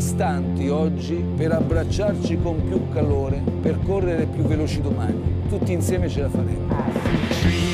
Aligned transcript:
distanti 0.00 0.66
oggi 0.70 1.22
per 1.36 1.52
abbracciarci 1.52 2.38
con 2.40 2.64
più 2.64 2.88
calore, 2.88 3.42
per 3.60 3.78
correre 3.84 4.24
più 4.24 4.44
veloci 4.44 4.80
domani. 4.80 5.44
Tutti 5.46 5.72
insieme 5.72 6.08
ce 6.08 6.22
la 6.22 6.30
faremo. 6.30 7.69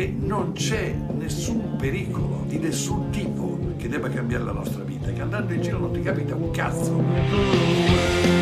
Che 0.00 0.14
non 0.18 0.52
c'è 0.52 0.96
nessun 1.18 1.76
pericolo 1.76 2.44
di 2.46 2.58
nessun 2.58 3.10
tipo 3.10 3.58
che 3.76 3.86
debba 3.86 4.08
cambiare 4.08 4.44
la 4.44 4.52
nostra 4.52 4.82
vita, 4.82 5.12
che 5.12 5.20
andando 5.20 5.52
in 5.52 5.60
giro 5.60 5.76
non 5.76 5.92
ti 5.92 6.00
capita 6.00 6.34
un 6.34 6.50
cazzo. 6.50 8.39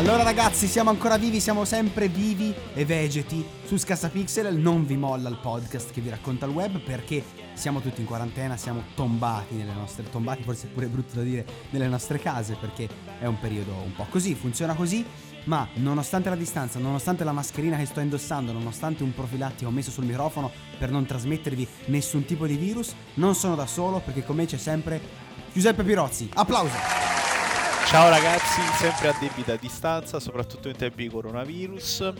Allora 0.00 0.22
ragazzi, 0.22 0.66
siamo 0.66 0.88
ancora 0.88 1.18
vivi, 1.18 1.40
siamo 1.40 1.66
sempre 1.66 2.08
vivi 2.08 2.54
e 2.72 2.86
vegeti 2.86 3.44
su 3.66 3.76
Scassapixel, 3.76 4.56
non 4.56 4.86
vi 4.86 4.96
molla 4.96 5.28
il 5.28 5.36
podcast 5.36 5.92
che 5.92 6.00
vi 6.00 6.08
racconta 6.08 6.46
il 6.46 6.52
web 6.52 6.80
perché 6.80 7.22
siamo 7.52 7.82
tutti 7.82 8.00
in 8.00 8.06
quarantena, 8.06 8.56
siamo 8.56 8.82
tombati 8.94 9.56
nelle 9.56 9.74
nostre, 9.74 10.08
tombati 10.08 10.42
forse 10.42 10.68
è 10.68 10.70
pure 10.70 10.86
brutto 10.86 11.16
da 11.16 11.20
dire, 11.20 11.44
nelle 11.68 11.86
nostre 11.86 12.18
case 12.18 12.56
perché 12.58 12.88
è 13.18 13.26
un 13.26 13.38
periodo 13.38 13.74
un 13.74 13.92
po' 13.94 14.06
così, 14.08 14.34
funziona 14.34 14.72
così, 14.72 15.04
ma 15.44 15.68
nonostante 15.74 16.30
la 16.30 16.36
distanza, 16.36 16.78
nonostante 16.78 17.22
la 17.22 17.32
mascherina 17.32 17.76
che 17.76 17.84
sto 17.84 18.00
indossando, 18.00 18.52
nonostante 18.52 19.02
un 19.02 19.12
profilattico 19.12 19.70
messo 19.70 19.90
sul 19.90 20.06
microfono 20.06 20.50
per 20.78 20.90
non 20.90 21.04
trasmettervi 21.04 21.68
nessun 21.88 22.24
tipo 22.24 22.46
di 22.46 22.56
virus, 22.56 22.94
non 23.16 23.34
sono 23.34 23.54
da 23.54 23.66
solo 23.66 24.00
perché 24.00 24.24
con 24.24 24.36
me 24.36 24.46
c'è 24.46 24.56
sempre 24.56 24.98
Giuseppe 25.52 25.82
Pirozzi. 25.82 26.30
Applauso! 26.32 27.09
Ciao 27.90 28.08
ragazzi, 28.08 28.60
sempre 28.78 29.08
a 29.08 29.16
debita 29.18 29.56
distanza, 29.56 30.20
soprattutto 30.20 30.68
in 30.68 30.76
tempi 30.76 31.02
di 31.02 31.08
coronavirus. 31.08 32.12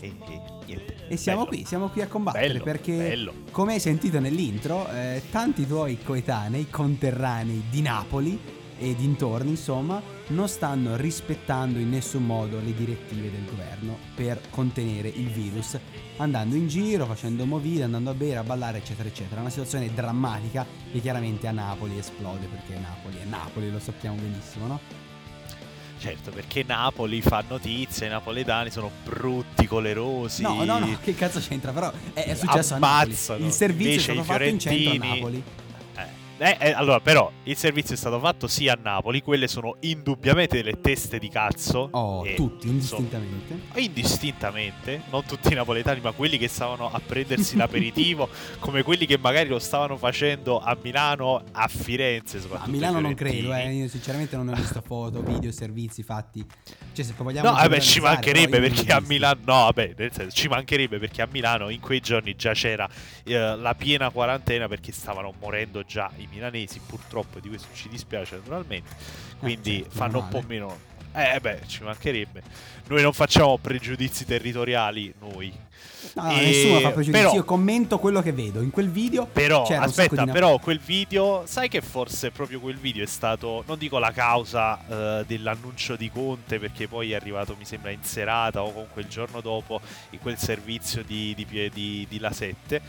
E, 0.00 0.06
e 0.06 0.40
niente. 0.66 1.06
E 1.08 1.16
siamo 1.16 1.44
Bello. 1.44 1.56
qui, 1.56 1.64
siamo 1.64 1.88
qui 1.88 2.02
a 2.02 2.06
combattere 2.06 2.48
Bello, 2.48 2.62
perché, 2.62 2.96
bello. 2.96 3.32
come 3.52 3.72
hai 3.72 3.80
sentito 3.80 4.20
nell'intro, 4.20 4.86
eh, 4.90 5.22
tanti 5.30 5.66
tuoi 5.66 5.98
coetanei, 6.02 6.68
conterranei 6.68 7.62
di 7.70 7.80
Napoli 7.80 8.38
e 8.82 8.94
dintorni, 8.96 9.50
insomma, 9.50 10.02
non 10.28 10.48
stanno 10.48 10.96
rispettando 10.96 11.78
in 11.78 11.90
nessun 11.90 12.24
modo 12.24 12.58
le 12.58 12.74
direttive 12.74 13.30
del 13.30 13.44
governo 13.44 13.96
per 14.14 14.40
contenere 14.50 15.08
il 15.08 15.28
virus, 15.28 15.78
andando 16.16 16.56
in 16.56 16.66
giro, 16.66 17.06
facendo 17.06 17.46
movida, 17.46 17.84
andando 17.84 18.10
a 18.10 18.14
bere, 18.14 18.38
a 18.38 18.42
ballare, 18.42 18.78
eccetera, 18.78 19.08
eccetera. 19.08 19.40
Una 19.40 19.50
situazione 19.50 19.92
drammatica 19.94 20.66
che 20.90 21.00
chiaramente 21.00 21.46
a 21.46 21.52
Napoli 21.52 21.96
esplode 21.96 22.46
perché 22.46 22.78
Napoli 22.78 23.18
è 23.20 23.24
Napoli, 23.24 23.70
lo 23.70 23.78
sappiamo 23.78 24.16
benissimo, 24.16 24.66
no? 24.66 24.80
Certo, 26.02 26.32
perché 26.32 26.64
Napoli 26.66 27.22
fa 27.22 27.44
notizia, 27.48 28.06
i 28.06 28.10
napoletani 28.10 28.70
sono 28.70 28.90
brutti, 29.04 29.68
colerosi. 29.68 30.42
No, 30.42 30.64
no, 30.64 30.80
no, 30.80 30.98
che 31.00 31.14
cazzo 31.14 31.38
c'entra? 31.38 31.70
Però 31.70 31.92
è, 32.12 32.24
è 32.24 32.34
successo 32.34 32.72
a 32.72 32.76
Ammazzano. 32.76 33.38
Napoli. 33.38 33.44
Il 33.46 33.52
servizio 33.52 34.12
è 34.12 34.14
Invece 34.14 34.14
stato 34.14 34.20
i 34.20 34.24
fatto 34.24 34.44
in 34.44 34.58
centro 34.58 34.90
a 34.90 35.14
Napoli. 35.14 35.42
Eh, 36.42 36.56
eh, 36.58 36.72
allora, 36.72 36.98
però, 36.98 37.30
il 37.44 37.56
servizio 37.56 37.94
è 37.94 37.96
stato 37.96 38.18
fatto 38.18 38.48
sì 38.48 38.66
a 38.66 38.76
Napoli, 38.80 39.22
quelle 39.22 39.46
sono 39.46 39.76
indubbiamente 39.78 40.56
delle 40.56 40.80
teste 40.80 41.20
di 41.20 41.28
cazzo. 41.28 41.88
Oh, 41.92 42.26
e 42.26 42.34
tutti, 42.34 42.66
indistintamente. 42.66 43.60
Indistintamente, 43.74 45.02
non 45.10 45.24
tutti 45.24 45.52
i 45.52 45.54
napoletani, 45.54 46.00
ma 46.00 46.10
quelli 46.10 46.38
che 46.38 46.48
stavano 46.48 46.90
a 46.90 46.98
prendersi 46.98 47.54
l'aperitivo, 47.56 48.28
come 48.58 48.82
quelli 48.82 49.06
che 49.06 49.18
magari 49.18 49.50
lo 49.50 49.60
stavano 49.60 49.96
facendo 49.96 50.58
a 50.58 50.76
Milano, 50.82 51.44
a 51.52 51.68
Firenze, 51.68 52.38
A 52.38 52.40
soprattutto. 52.40 52.70
Milano 52.72 52.98
i 52.98 53.02
non 53.02 53.14
credo, 53.14 53.54
eh. 53.54 53.72
Io 53.74 53.86
sinceramente 53.86 54.34
non 54.34 54.48
ho 54.48 54.52
visto 54.52 54.82
foto, 54.84 55.22
video, 55.22 55.52
servizi 55.52 56.02
fatti. 56.02 56.44
Cioè, 56.92 57.04
se 57.04 57.14
vogliamo. 57.16 57.50
No, 57.50 57.54
vabbè, 57.54 57.78
ci 57.78 58.00
mancherebbe 58.00 58.58
perché 58.58 58.90
a. 58.90 59.00
Milano. 59.00 59.38
No, 59.44 59.54
vabbè, 59.66 59.94
nel 59.96 60.10
senso, 60.12 60.34
ci 60.34 60.48
mancherebbe 60.48 60.98
perché 60.98 61.22
a 61.22 61.28
Milano 61.30 61.68
in 61.68 61.78
quei 61.78 62.00
giorni 62.00 62.34
già 62.34 62.52
c'era 62.52 62.88
eh, 63.22 63.56
la 63.56 63.74
piena 63.76 64.10
quarantena 64.10 64.66
perché 64.66 64.90
stavano 64.90 65.32
morendo 65.38 65.84
già 65.84 66.10
i 66.16 66.30
milanesi. 66.32 66.80
Purtroppo 66.86 67.38
di 67.40 67.48
questo 67.48 67.68
ci 67.74 67.88
dispiace 67.88 68.36
naturalmente. 68.36 68.90
Quindi 69.38 69.80
certo, 69.82 69.90
fanno 69.96 70.18
un 70.20 70.28
po' 70.28 70.42
meno. 70.46 70.90
Eh, 71.14 71.38
beh, 71.40 71.60
ci 71.66 71.82
mancherebbe. 71.82 72.42
Noi 72.88 73.02
non 73.02 73.12
facciamo 73.12 73.58
pregiudizi 73.58 74.24
territoriali, 74.24 75.12
noi. 75.20 75.52
No, 76.14 76.30
E- 76.30 76.36
nessuno 76.44 76.80
fa 76.80 76.90
pregiudizio. 76.90 77.12
però- 77.26 77.34
Io 77.34 77.44
commento 77.44 77.98
quello 77.98 78.22
che 78.22 78.32
vedo. 78.32 78.62
In 78.62 78.70
quel 78.70 78.88
video. 78.90 79.26
Però, 79.26 79.62
aspetta, 79.64 80.24
di 80.24 80.30
però 80.30 80.58
quel 80.58 80.78
video, 80.78 81.42
sai 81.44 81.68
che 81.68 81.82
forse 81.82 82.30
proprio 82.30 82.60
quel 82.60 82.76
video 82.78 83.04
è 83.04 83.06
stato, 83.06 83.62
non 83.66 83.76
dico 83.76 83.98
la 83.98 84.10
causa 84.10 85.20
eh, 85.20 85.24
dell'annuncio 85.26 85.96
di 85.96 86.10
Conte, 86.10 86.58
perché 86.58 86.88
poi 86.88 87.12
è 87.12 87.14
arrivato, 87.14 87.54
mi 87.58 87.66
sembra, 87.66 87.90
in 87.90 88.02
serata 88.02 88.62
o 88.62 88.72
comunque 88.72 89.02
il 89.02 89.08
giorno 89.08 89.42
dopo 89.42 89.80
in 90.10 90.18
quel 90.18 90.38
servizio 90.38 91.02
di, 91.04 91.34
di- 91.34 92.06
di 92.08 92.18
La 92.20 92.32
7. 92.32 92.80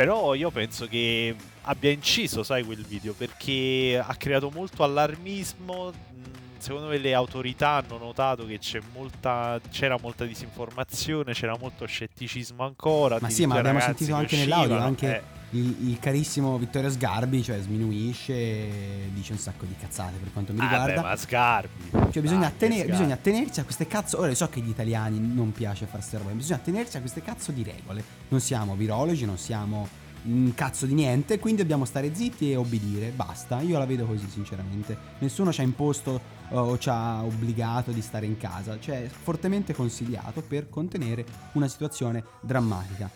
Però 0.00 0.32
io 0.32 0.50
penso 0.50 0.86
che 0.86 1.36
abbia 1.64 1.90
inciso, 1.90 2.42
sai, 2.42 2.64
quel 2.64 2.86
video, 2.86 3.12
perché 3.12 4.02
ha 4.02 4.14
creato 4.14 4.50
molto 4.50 4.82
allarmismo. 4.82 5.90
mh, 5.90 6.56
Secondo 6.56 6.88
me 6.88 6.96
le 6.96 7.12
autorità 7.12 7.82
hanno 7.84 7.98
notato 7.98 8.46
che 8.46 8.58
c'è 8.58 8.80
molta, 8.94 9.60
c'era 9.70 9.98
molta 10.00 10.24
disinformazione, 10.24 11.34
c'era 11.34 11.54
molto 11.60 11.84
scetticismo 11.84 12.64
ancora. 12.64 13.18
Ma 13.20 13.28
sì, 13.28 13.44
ma 13.44 13.58
abbiamo 13.58 13.78
sentito 13.80 14.12
che 14.12 14.18
anche 14.18 14.36
nell'audio. 14.38 14.78
Anche 14.78 15.16
eh. 15.16 15.39
Il, 15.50 15.88
il 15.90 15.98
carissimo 15.98 16.56
Vittorio 16.58 16.90
Sgarbi, 16.90 17.42
cioè, 17.42 17.60
sminuisce 17.60 19.10
dice 19.12 19.32
un 19.32 19.38
sacco 19.38 19.64
di 19.64 19.74
cazzate 19.78 20.16
per 20.18 20.32
quanto 20.32 20.52
mi 20.52 20.60
Ah, 20.60 20.62
riguarda. 20.68 20.94
beh, 21.02 21.08
ma 21.08 21.16
Sgarbi. 21.16 21.90
Cioè, 22.12 22.22
bisogna, 22.22 22.48
Dai, 22.48 22.56
tener- 22.56 22.76
Sgarbi. 22.78 22.92
bisogna 22.92 23.16
tenersi 23.16 23.60
a 23.60 23.64
queste 23.64 23.86
cazzo. 23.86 24.18
Ora, 24.20 24.34
so 24.34 24.48
che 24.48 24.60
agli 24.60 24.68
italiani 24.68 25.18
non 25.18 25.52
piace 25.52 25.86
fare 25.86 25.98
queste 25.98 26.18
robe. 26.18 26.32
Bisogna 26.32 26.58
tenersi 26.62 26.96
a 26.96 27.00
queste 27.00 27.22
cazzo 27.22 27.52
di 27.52 27.62
regole. 27.62 28.02
Non 28.28 28.40
siamo 28.40 28.74
virologi, 28.76 29.24
non 29.24 29.38
siamo 29.38 29.88
un 30.22 30.52
cazzo 30.54 30.86
di 30.86 30.94
niente. 30.94 31.38
Quindi 31.38 31.62
dobbiamo 31.62 31.84
stare 31.84 32.14
zitti 32.14 32.50
e 32.52 32.56
obbedire. 32.56 33.08
Basta. 33.10 33.60
Io 33.60 33.78
la 33.78 33.86
vedo 33.86 34.06
così, 34.06 34.28
sinceramente. 34.28 34.96
Nessuno 35.18 35.52
ci 35.52 35.60
ha 35.60 35.64
imposto 35.64 36.20
eh, 36.50 36.56
o 36.56 36.78
ci 36.78 36.88
ha 36.90 37.22
obbligato 37.24 37.90
di 37.90 38.02
stare 38.02 38.26
in 38.26 38.36
casa. 38.36 38.78
Cioè, 38.78 39.08
fortemente 39.10 39.74
consigliato 39.74 40.42
per 40.42 40.68
contenere 40.68 41.24
una 41.52 41.68
situazione 41.68 42.22
drammatica. 42.40 43.10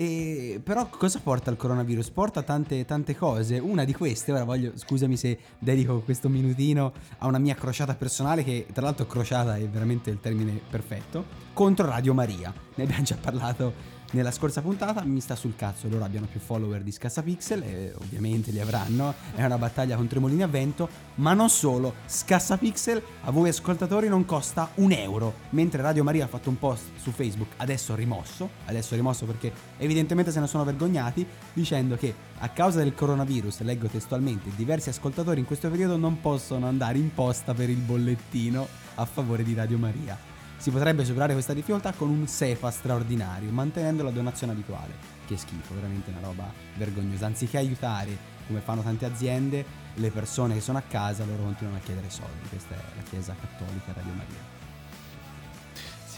E, 0.00 0.60
però 0.62 0.88
cosa 0.88 1.18
porta 1.18 1.50
il 1.50 1.56
coronavirus? 1.56 2.10
Porta 2.10 2.44
tante, 2.44 2.84
tante 2.84 3.16
cose. 3.16 3.58
Una 3.58 3.82
di 3.82 3.92
queste, 3.92 4.30
ora 4.30 4.44
voglio, 4.44 4.70
scusami 4.76 5.16
se 5.16 5.36
dedico 5.58 6.02
questo 6.02 6.28
minutino 6.28 6.92
a 7.18 7.26
una 7.26 7.38
mia 7.38 7.56
crociata 7.56 7.96
personale, 7.96 8.44
che 8.44 8.66
tra 8.72 8.84
l'altro 8.84 9.06
crociata 9.06 9.56
è 9.56 9.68
veramente 9.68 10.10
il 10.10 10.20
termine 10.20 10.60
perfetto, 10.70 11.24
contro 11.52 11.86
Radio 11.86 12.14
Maria. 12.14 12.54
Ne 12.76 12.84
abbiamo 12.84 13.02
già 13.02 13.16
parlato 13.20 13.96
nella 14.12 14.30
scorsa 14.30 14.62
puntata, 14.62 15.02
mi 15.04 15.20
sta 15.20 15.36
sul 15.36 15.54
cazzo, 15.56 15.88
loro 15.88 16.04
abbiano 16.04 16.26
più 16.26 16.40
follower 16.40 16.82
di 16.82 16.92
Scassapixel, 16.92 17.62
e 17.62 17.94
ovviamente 18.00 18.50
li 18.50 18.60
avranno, 18.60 19.14
è 19.34 19.44
una 19.44 19.58
battaglia 19.58 19.96
contro 19.96 20.18
i 20.18 20.22
mulini 20.22 20.42
a 20.42 20.46
vento, 20.46 20.88
ma 21.16 21.34
non 21.34 21.50
solo, 21.50 21.94
Scassapixel 22.06 23.02
a 23.22 23.30
voi 23.30 23.50
ascoltatori 23.50 24.08
non 24.08 24.24
costa 24.24 24.70
un 24.76 24.92
euro, 24.92 25.34
mentre 25.50 25.82
Radio 25.82 26.04
Maria 26.04 26.24
ha 26.24 26.28
fatto 26.28 26.48
un 26.48 26.58
post 26.58 26.84
su 26.96 27.10
Facebook, 27.10 27.52
adesso 27.56 27.94
rimosso, 27.94 28.48
adesso 28.66 28.94
rimosso 28.94 29.26
perché 29.26 29.52
evidentemente 29.78 30.30
se 30.30 30.40
ne 30.40 30.46
sono 30.46 30.64
vergognati, 30.64 31.26
dicendo 31.52 31.96
che 31.96 32.14
a 32.38 32.48
causa 32.50 32.78
del 32.78 32.94
coronavirus, 32.94 33.60
leggo 33.60 33.88
testualmente, 33.88 34.50
diversi 34.54 34.88
ascoltatori 34.88 35.40
in 35.40 35.46
questo 35.46 35.68
periodo 35.68 35.96
non 35.96 36.20
possono 36.20 36.66
andare 36.66 36.98
in 36.98 37.12
posta 37.12 37.52
per 37.52 37.68
il 37.68 37.78
bollettino 37.78 38.66
a 38.94 39.04
favore 39.04 39.42
di 39.42 39.54
Radio 39.54 39.78
Maria. 39.78 40.27
Si 40.58 40.70
potrebbe 40.72 41.04
superare 41.04 41.34
questa 41.34 41.54
difficoltà 41.54 41.92
con 41.92 42.10
un 42.10 42.26
SEPA 42.26 42.70
straordinario, 42.70 43.50
mantenendo 43.50 44.02
la 44.02 44.10
donazione 44.10 44.52
abituale. 44.52 44.92
Che 45.24 45.36
schifo, 45.36 45.74
veramente 45.74 46.10
una 46.10 46.26
roba 46.26 46.52
vergognosa. 46.76 47.26
Anziché 47.26 47.58
aiutare, 47.58 48.16
come 48.46 48.60
fanno 48.60 48.82
tante 48.82 49.04
aziende, 49.04 49.64
le 49.94 50.10
persone 50.10 50.54
che 50.54 50.60
sono 50.60 50.78
a 50.78 50.82
casa, 50.82 51.24
loro 51.24 51.44
continuano 51.44 51.78
a 51.78 51.80
chiedere 51.80 52.10
soldi. 52.10 52.48
Questa 52.48 52.74
è 52.74 52.78
la 52.96 53.02
Chiesa 53.08 53.34
Cattolica 53.38 53.92
Radio 53.94 54.12
Maria. 54.12 54.57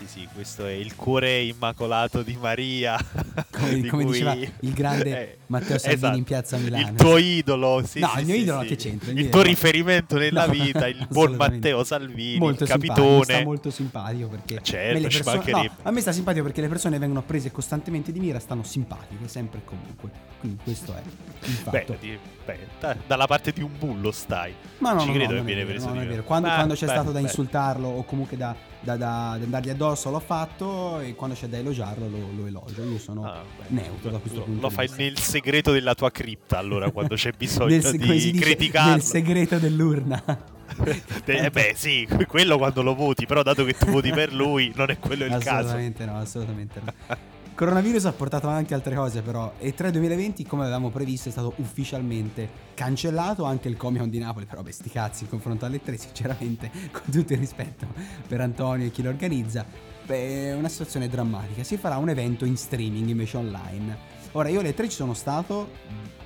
Sì, 0.01 0.07
sì, 0.07 0.29
questo 0.33 0.65
è 0.65 0.71
il 0.73 0.97
cuore 0.97 1.41
immacolato 1.43 2.23
di 2.23 2.35
Maria. 2.41 2.97
Come, 3.53 3.81
di 3.81 3.89
come 3.89 4.05
cui- 4.05 4.13
diceva 4.13 4.33
il 4.35 4.73
grande 4.73 5.09
Eh, 5.21 5.39
Matteo 5.47 5.77
Salvini 5.77 5.95
esatto. 5.97 6.17
in 6.17 6.25
piazza 6.25 6.57
Milano. 6.57 6.89
Il 6.89 6.95
tuo 6.95 7.17
idolo, 7.19 7.83
sì, 7.85 7.99
No, 7.99 8.09
sì, 8.15 8.21
il 8.21 8.27
mio 8.27 8.35
idolo 8.37 8.61
sì. 8.63 8.67
che 8.69 8.77
c'entra? 8.77 9.11
Il 9.11 9.19
Il 9.19 9.29
tuo 9.29 9.43
riferimento 9.43 10.17
nella 10.17 10.47
No, 10.51 10.53
vita, 10.53 10.87
il 10.87 11.07
buon. 11.11 11.35
Matteo 11.35 11.85
Salvini, 11.85 12.39
molto 12.39 12.63
il 12.65 12.71
capitone. 12.71 13.25
sta 13.25 13.43
molto 13.43 13.71
simpatico 13.71 14.29
perché 14.29 14.61
Certo, 14.63 15.21
mancherebbe. 15.31 15.63
no, 15.67 15.75
a 15.83 15.91
me 15.91 16.01
sta 16.01 16.13
simpatico 16.13 16.45
perché 16.45 16.61
le 16.63 16.69
persone 16.69 16.99
vengono 16.99 17.23
prese 17.23 17.51
costantemente 17.51 18.11
di 18.13 18.21
mira, 18.21 18.39
stanno 18.39 18.63
simpatiche 18.63 19.29
sempre 19.29 19.59
e 19.59 19.65
comunque. 19.65 20.11
Quindi 20.39 20.63
questo 20.63 20.95
è 20.95 21.03
il 21.45 21.51
fatto. 21.53 21.71
Beh, 21.93 21.99
di- 22.01 22.19
beh, 22.47 22.59
da- 22.81 22.97
dalla 23.07 23.27
parte 23.27 23.53
di 23.53 23.61
un 23.63 23.71
bullo 23.79 24.13
stai. 24.13 24.55
Ma 24.79 24.93
no, 24.93 25.01
ci 25.01 25.07
no, 25.09 25.13
credo 25.13 25.25
no, 25.25 25.29
che 25.29 25.35
non 25.35 25.43
è 25.43 25.55
viene 25.55 25.65
vero, 25.65 25.79
preso 25.85 25.91
di 26.01 26.07
mira. 26.07 26.23
Quando, 26.23 26.49
Beh, 26.49 26.55
quando 26.55 26.75
c'è 26.75 26.87
stato 26.87 27.11
da 27.13 27.19
insultarlo 27.19 27.89
o 27.89 28.05
comunque 28.05 28.37
da, 28.39 28.55
da, 28.81 28.97
da- 28.97 29.37
da 29.39 29.45
andargli 29.45 29.71
addosso 29.71 30.11
l'ho 30.11 30.21
fatto 30.21 31.01
e 31.01 31.15
quando 31.15 31.35
c'è 31.37 31.47
da 31.49 31.59
elogiarlo 31.59 32.09
lo, 32.09 32.19
lo 32.37 32.47
elogio. 32.47 32.83
Io 32.85 32.99
sono 32.99 33.25
Ah, 33.25 33.43
neutro 33.69 34.11
da 34.11 34.19
questo 34.19 34.39
lo, 34.41 34.45
punto 34.45 34.61
lo 34.63 34.69
di 34.69 34.75
fai 34.75 34.87
vista. 34.87 35.03
nel 35.03 35.19
segreto 35.19 35.73
della 35.73 35.95
tua 35.95 36.11
cripta 36.11 36.59
allora 36.59 36.91
quando 36.91 37.15
c'è 37.15 37.33
bisogno 37.37 37.67
Nel 37.81 37.97
di 37.97 38.33
criticarlo 38.33 38.91
nel 38.93 39.03
segreto 39.03 39.59
dell'urna. 39.59 40.23
eh 41.27 41.51
beh 41.51 41.73
sì 41.75 42.07
quello 42.29 42.57
quando 42.57 42.83
lo 42.83 42.95
voti 42.95 43.27
però 43.27 43.43
dato 43.43 43.65
che 43.65 43.75
tu 43.75 43.87
voti 43.87 44.11
per 44.13 44.33
lui 44.33 44.73
non 44.77 44.89
è 44.91 44.99
quello 45.01 45.25
il 45.25 45.31
caso 45.33 45.49
assolutamente 45.49 46.05
no, 46.05 46.17
assolutamente 46.19 46.81
no. 46.85 46.93
Coronavirus 47.61 48.07
ha 48.07 48.13
portato 48.13 48.49
anche 48.49 48.73
altre 48.73 48.95
cose 48.95 49.21
però 49.21 49.53
e 49.59 49.75
3 49.75 49.91
2020 49.91 50.47
come 50.47 50.63
avevamo 50.63 50.89
previsto 50.89 51.29
è 51.29 51.31
stato 51.31 51.53
ufficialmente 51.57 52.49
cancellato 52.73 53.45
anche 53.45 53.69
il 53.69 53.77
Comic 53.77 54.01
Con 54.01 54.09
di 54.09 54.19
Napoli 54.19 54.47
però 54.47 54.63
beh 54.63 54.73
sti 54.73 54.89
cazzi 54.89 55.25
in 55.25 55.29
confronto 55.29 55.67
alle 55.67 55.83
3 55.83 55.95
sinceramente 55.99 56.71
con 56.91 57.03
tutto 57.11 57.35
il 57.35 57.39
rispetto 57.39 57.87
per 58.27 58.41
Antonio 58.41 58.87
e 58.87 58.91
chi 58.91 59.03
lo 59.03 59.11
organizza 59.11 59.67
beh, 60.07 60.53
è 60.53 60.55
una 60.55 60.71
situazione 60.71 61.07
drammatica. 61.07 61.63
Si 61.63 61.77
farà 61.77 61.99
un 61.99 62.09
evento 62.09 62.47
in 62.47 62.57
streaming 62.57 63.07
invece 63.11 63.37
online. 63.37 63.99
Ora 64.33 64.49
io 64.49 64.61
alle 64.61 64.73
3 64.73 64.89
ci 64.89 64.97
sono 64.97 65.13
stato 65.13 65.69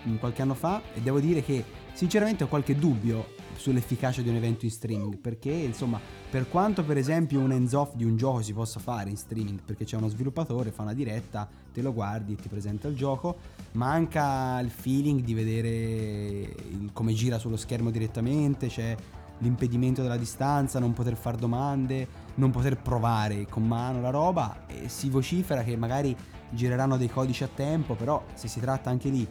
mm, 0.06 0.18
qualche 0.18 0.40
anno 0.40 0.54
fa 0.54 0.82
e 0.94 1.00
devo 1.00 1.18
dire 1.18 1.42
che 1.42 1.64
sinceramente 1.94 2.44
ho 2.44 2.46
qualche 2.46 2.76
dubbio 2.76 3.33
sull'efficacia 3.56 4.22
di 4.22 4.28
un 4.28 4.36
evento 4.36 4.64
in 4.64 4.70
streaming 4.70 5.18
perché 5.18 5.50
insomma 5.50 6.00
per 6.30 6.48
quanto 6.48 6.84
per 6.84 6.96
esempio 6.96 7.40
un 7.40 7.50
hands-off 7.52 7.94
di 7.94 8.04
un 8.04 8.16
gioco 8.16 8.42
si 8.42 8.52
possa 8.52 8.80
fare 8.80 9.10
in 9.10 9.16
streaming 9.16 9.60
perché 9.64 9.84
c'è 9.84 9.96
uno 9.96 10.08
sviluppatore, 10.08 10.70
fa 10.70 10.82
una 10.82 10.94
diretta, 10.94 11.48
te 11.72 11.82
lo 11.82 11.92
guardi 11.92 12.32
e 12.32 12.36
ti 12.36 12.48
presenta 12.48 12.88
il 12.88 12.96
gioco, 12.96 13.36
manca 13.72 14.58
il 14.60 14.70
feeling 14.70 15.22
di 15.22 15.34
vedere 15.34 15.68
il- 15.68 16.90
come 16.92 17.12
gira 17.12 17.38
sullo 17.38 17.56
schermo 17.56 17.90
direttamente, 17.90 18.68
c'è 18.68 18.96
l'impedimento 19.38 20.02
della 20.02 20.16
distanza, 20.16 20.78
non 20.78 20.92
poter 20.92 21.16
fare 21.16 21.36
domande, 21.36 22.06
non 22.36 22.50
poter 22.50 22.76
provare 22.80 23.46
con 23.48 23.66
mano 23.66 24.00
la 24.00 24.10
roba 24.10 24.66
e 24.66 24.88
si 24.88 25.08
vocifera 25.10 25.62
che 25.62 25.76
magari 25.76 26.16
gireranno 26.50 26.96
dei 26.96 27.08
codici 27.08 27.42
a 27.44 27.48
tempo, 27.52 27.94
però 27.94 28.24
se 28.34 28.48
si 28.48 28.60
tratta 28.60 28.90
anche 28.90 29.08
lì 29.08 29.26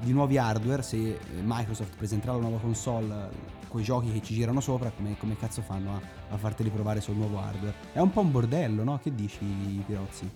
di 0.00 0.12
nuovi 0.12 0.38
hardware, 0.38 0.82
se 0.82 1.18
Microsoft 1.42 1.96
presenterà 1.96 2.34
la 2.34 2.38
nuova 2.38 2.58
console 2.58 3.56
con 3.68 3.80
i 3.80 3.84
giochi 3.84 4.10
che 4.12 4.22
ci 4.22 4.34
girano 4.34 4.60
sopra, 4.60 4.90
come, 4.90 5.16
come 5.18 5.36
cazzo 5.36 5.62
fanno 5.62 5.94
a, 5.94 6.34
a 6.34 6.36
farteli 6.36 6.70
provare 6.70 7.00
sul 7.00 7.14
nuovo 7.14 7.38
hardware? 7.38 7.74
È 7.92 8.00
un 8.00 8.10
po' 8.10 8.20
un 8.20 8.30
bordello, 8.30 8.82
no? 8.84 8.98
Che 9.02 9.14
dici, 9.14 9.38
Pirozzi? 9.86 10.30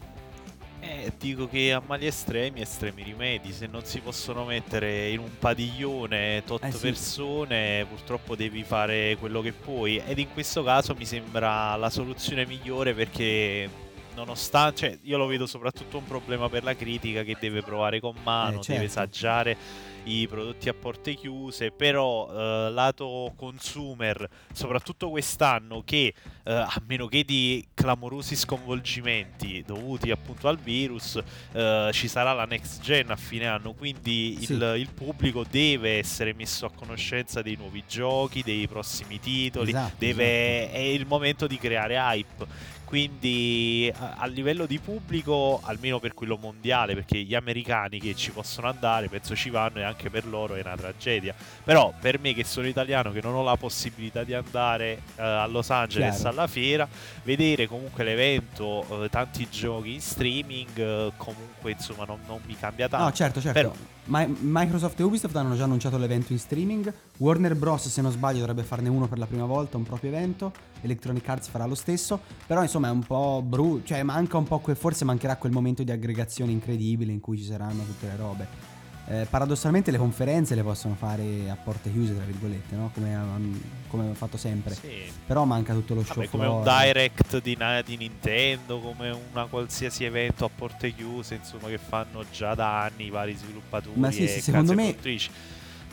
Eh, 0.85 1.13
dico 1.17 1.47
che 1.47 1.73
a 1.73 1.81
mali 1.87 2.07
estremi, 2.07 2.61
estremi 2.61 3.05
rimedi. 3.05 3.53
Se 3.53 3.69
non 3.69 3.85
si 3.85 4.01
possono 4.01 4.45
mettere 4.45 5.11
in 5.11 5.21
un 5.21 5.31
padiglione 5.39 6.43
tot 6.45 6.65
Eh 6.65 6.73
sì. 6.73 6.79
persone, 6.81 7.87
purtroppo 7.89 8.35
devi 8.35 8.65
fare 8.65 9.17
quello 9.19 9.41
che 9.43 9.53
puoi. 9.53 9.99
Ed 9.99 10.19
in 10.19 10.33
questo 10.33 10.65
caso 10.65 10.95
mi 10.97 11.05
sembra 11.05 11.77
la 11.77 11.89
soluzione 11.89 12.45
migliore 12.47 12.95
perché. 12.95 13.91
Nonostante, 14.15 14.77
cioè, 14.79 14.99
io 15.03 15.17
lo 15.17 15.27
vedo 15.27 15.47
soprattutto 15.47 15.97
un 15.99 16.05
problema 16.05 16.49
per 16.49 16.63
la 16.65 16.77
critica 16.77 17.23
che 17.23 17.37
deve 17.41 17.63
provare 17.63 17.99
con 18.01 18.15
mano, 18.23 18.59
Eh, 18.61 18.63
certo. 18.63 18.73
deve 18.73 18.89
saggiare 18.89 19.57
i 20.05 20.27
prodotti 20.29 20.69
a 20.69 20.75
porte 20.75 21.15
chiuse, 21.15 21.71
però 21.71 22.29
eh, 22.31 22.71
lato 22.71 23.33
consumer, 23.37 24.29
soprattutto 24.53 25.09
quest'anno 25.11 25.83
che 25.85 26.13
eh, 26.45 26.53
a 26.53 26.83
meno 26.89 27.07
che 27.07 27.25
di 27.25 27.65
clamorosi 27.73 28.35
sconvolgimenti 28.37 29.63
dovuti 29.65 30.11
appunto 30.11 30.49
al 30.49 30.59
virus, 30.59 31.21
eh, 31.53 31.91
ci 31.93 32.09
sarà 32.09 32.33
la 32.33 32.45
next 32.45 32.83
gen 32.83 33.11
a 33.11 33.17
fine 33.17 33.47
anno, 33.47 33.73
quindi 33.75 34.37
Sì. 34.45 34.53
il, 34.55 34.75
il 34.79 34.89
pubblico 34.93 35.45
deve 35.49 35.99
essere 35.99 36.35
messo 36.35 36.67
a 36.67 36.71
conoscenza 36.75 37.41
dei 37.41 37.57
nuovi 37.57 37.85
giochi, 37.89 38.43
dei 38.43 38.67
prossimi 38.69 39.21
titoli, 39.21 39.71
Esatto, 39.71 39.95
deve- 39.99 40.71
è 40.71 40.79
il 40.79 41.07
momento 41.07 41.47
di 41.47 41.57
creare 41.59 41.95
hype. 41.97 42.81
Quindi 42.97 43.91
a, 43.97 44.17
a 44.19 44.27
livello 44.27 44.67
di 44.67 44.79
pubblico, 44.79 45.61
almeno 45.65 45.99
per 45.99 46.13
quello 46.13 46.37
mondiale, 46.37 46.93
perché 46.93 47.23
gli 47.23 47.35
americani 47.35 47.99
che 47.99 48.15
ci 48.15 48.33
possono 48.33 48.69
andare, 48.69 49.09
penso 49.09 49.35
ci 49.35 49.49
vanno 49.49 49.79
e 49.79 49.83
anche 49.83 50.11
per 50.11 50.27
loro 50.27 50.57
è 50.57 50.61
una 50.61 50.77
tragedia. 50.77 51.35
Però 51.65 51.95
per 51.99 52.21
me 52.21 52.35
che 52.35 52.45
sono 52.45 52.67
italiano, 52.67 53.11
che 53.11 53.23
non 53.23 53.35
ho 53.35 53.43
la 53.43 53.57
possibilità 53.57 54.25
di 54.25 54.35
andare 54.35 55.01
eh, 55.17 55.23
a 55.23 55.47
Los 55.47 55.71
Angeles 55.71 56.17
Chiaro. 56.17 56.29
alla 56.37 56.47
fiera, 56.47 56.87
vedere 57.23 57.67
comunque 57.67 58.05
l'evento, 58.05 59.05
eh, 59.05 59.09
tanti 59.09 59.49
giochi 59.51 59.95
in 59.95 60.01
streaming, 60.03 60.77
eh, 60.79 61.13
comunque 61.17 61.71
insomma 61.71 62.05
non, 62.05 62.19
non 62.27 62.41
mi 62.45 62.55
cambia 62.59 62.91
tanto. 62.91 63.07
No, 63.07 63.13
certo, 63.13 63.41
certo. 63.41 63.59
Però- 63.59 63.73
Ma- 64.05 64.27
Microsoft 64.27 64.99
e 64.99 65.05
Ubisoft 65.05 65.37
hanno 65.37 65.55
già 65.55 65.63
annunciato 65.63 65.97
l'evento 65.97 66.33
in 66.33 66.39
streaming. 66.41 66.93
Warner 67.19 67.55
Bros, 67.55 67.87
se 67.89 68.03
non 68.03 68.11
sbaglio, 68.11 68.41
dovrebbe 68.41 68.65
farne 68.65 68.89
uno 68.89 69.07
per 69.07 69.17
la 69.17 69.27
prima 69.27 69.45
volta, 69.47 69.77
un 69.77 69.85
proprio 69.85 70.11
evento. 70.11 70.53
Electronic 70.81 71.29
Arts 71.29 71.47
farà 71.47 71.67
lo 71.67 71.77
stesso. 71.77 72.19
Però, 72.45 72.61
insomma, 72.63 72.82
è 72.89 72.91
un 72.91 73.03
po' 73.03 73.43
brutto. 73.45 73.87
Cioè, 73.87 74.03
manca 74.03 74.37
un 74.37 74.45
po' 74.45 74.59
que- 74.59 74.75
forse 74.75 75.05
mancherà 75.05 75.37
quel 75.37 75.53
momento 75.53 75.83
di 75.83 75.91
aggregazione 75.91 76.53
incredibile 76.53 77.13
in 77.13 77.21
cui 77.21 77.39
ci 77.39 77.45
saranno 77.45 77.83
tutte 77.85 78.07
le 78.07 78.17
robe. 78.17 78.71
Eh, 79.09 79.27
paradossalmente 79.29 79.91
le 79.91 79.99
conferenze 79.99 80.55
le 80.55 80.63
possono 80.63 80.95
fare 80.95 81.51
a 81.51 81.57
porte 81.57 81.91
chiuse, 81.91 82.15
tra 82.15 82.25
virgolette, 82.25 82.77
no? 82.77 82.91
Come 82.95 83.15
hanno, 83.15 83.59
come 83.89 84.05
hanno 84.05 84.15
fatto 84.15 84.37
sempre. 84.37 84.75
Sì. 84.75 85.11
Però 85.27 85.45
manca 85.45 85.73
tutto 85.75 85.95
lo 85.95 86.05
show 86.05 86.17
Vabbè, 86.17 86.29
come 86.29 86.47
un 86.47 86.63
direct 86.63 87.43
di, 87.43 87.59
di 87.85 87.97
Nintendo, 87.97 88.79
come 88.79 89.11
una 89.33 89.47
qualsiasi 89.47 90.05
evento 90.05 90.45
a 90.45 90.51
porte 90.55 90.95
chiuse, 90.95 91.35
insomma, 91.35 91.69
che 91.69 91.79
fanno 91.79 92.25
già 92.31 92.55
da 92.55 92.83
anni 92.83 93.07
i 93.07 93.11
vari 93.11 93.35
sviluppatori 93.35 93.99
Ma 93.99 94.11
sì, 94.13 94.25
e 94.25 94.29
sì, 94.29 94.41
secondo 94.41 94.73
me-. 94.75 94.97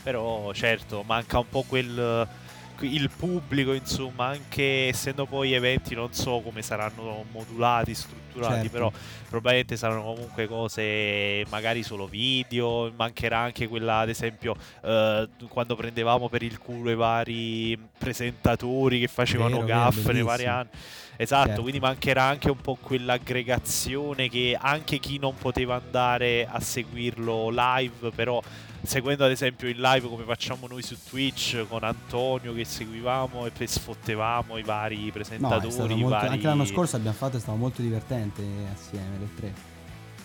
Però, 0.03 0.53
certo, 0.53 1.03
manca 1.05 1.39
un 1.39 1.49
po' 1.49 1.63
quel 1.67 2.27
il 2.81 3.09
pubblico, 3.09 3.74
insomma, 3.74 4.25
anche 4.27 4.88
essendo 4.88 5.25
poi 5.25 5.53
eventi 5.53 5.95
non 5.95 6.13
so 6.13 6.39
come 6.41 6.62
saranno 6.62 7.25
modulati, 7.31 7.93
strutturati, 7.93 8.53
Certo. 8.53 8.69
però 8.69 8.91
probabilmente 9.27 9.75
saranno 9.77 10.03
comunque 10.03 10.48
cose 10.48 11.45
magari 11.50 11.83
solo 11.83 12.07
video, 12.07 12.91
mancherà 12.95 13.39
anche 13.39 13.67
quella 13.67 13.98
ad 14.00 14.09
esempio 14.09 14.55
eh, 14.83 15.27
quando 15.48 15.75
prendevamo 15.75 16.29
per 16.29 16.43
il 16.43 16.57
culo 16.57 16.89
i 16.91 16.95
vari 16.95 17.77
presentatori 17.98 19.00
che 19.00 19.07
facevano 19.07 19.55
Vero, 19.55 19.65
gaffe 19.67 20.13
nei 20.13 20.24
vari 20.24 20.45
anni. 20.45 20.69
Esatto, 21.21 21.48
Certo. 21.48 21.62
quindi 21.63 21.79
mancherà 21.81 22.24
anche 22.24 22.50
un 22.50 22.62
po' 22.62 22.77
quell'aggregazione 22.81 24.29
che 24.29 24.57
anche 24.59 25.00
chi 25.00 25.17
non 25.19 25.36
poteva 25.36 25.75
andare 25.75 26.48
a 26.50 26.62
seguirlo 26.62 27.50
live, 27.50 28.12
però 28.15 28.41
seguendo 28.81 29.25
ad 29.25 29.31
esempio 29.31 29.67
in 29.67 29.77
live 29.79 30.07
come 30.07 30.24
facciamo 30.24 30.67
noi 30.67 30.81
su 30.81 30.95
Twitch 31.07 31.65
con 31.67 31.83
Antonio 31.83 32.53
che 32.53 32.65
seguivamo 32.65 33.45
e 33.45 33.51
poi 33.51 33.67
sfottevamo 33.67 34.57
i 34.57 34.63
vari 34.63 35.05
No, 35.05 35.12
presentatori, 35.12 35.93
i 35.93 35.98
molto, 35.98 36.09
vari... 36.09 36.27
anche 36.27 36.45
l'anno 36.45 36.65
scorso 36.65 36.95
abbiamo 36.95 37.15
fatto, 37.17 37.38
è 37.38 37.39
stato 37.39 37.57
molto 37.57 37.81
divertente 37.81 38.43
assieme 38.74 39.17
le 39.19 39.29
tre. 39.36 39.53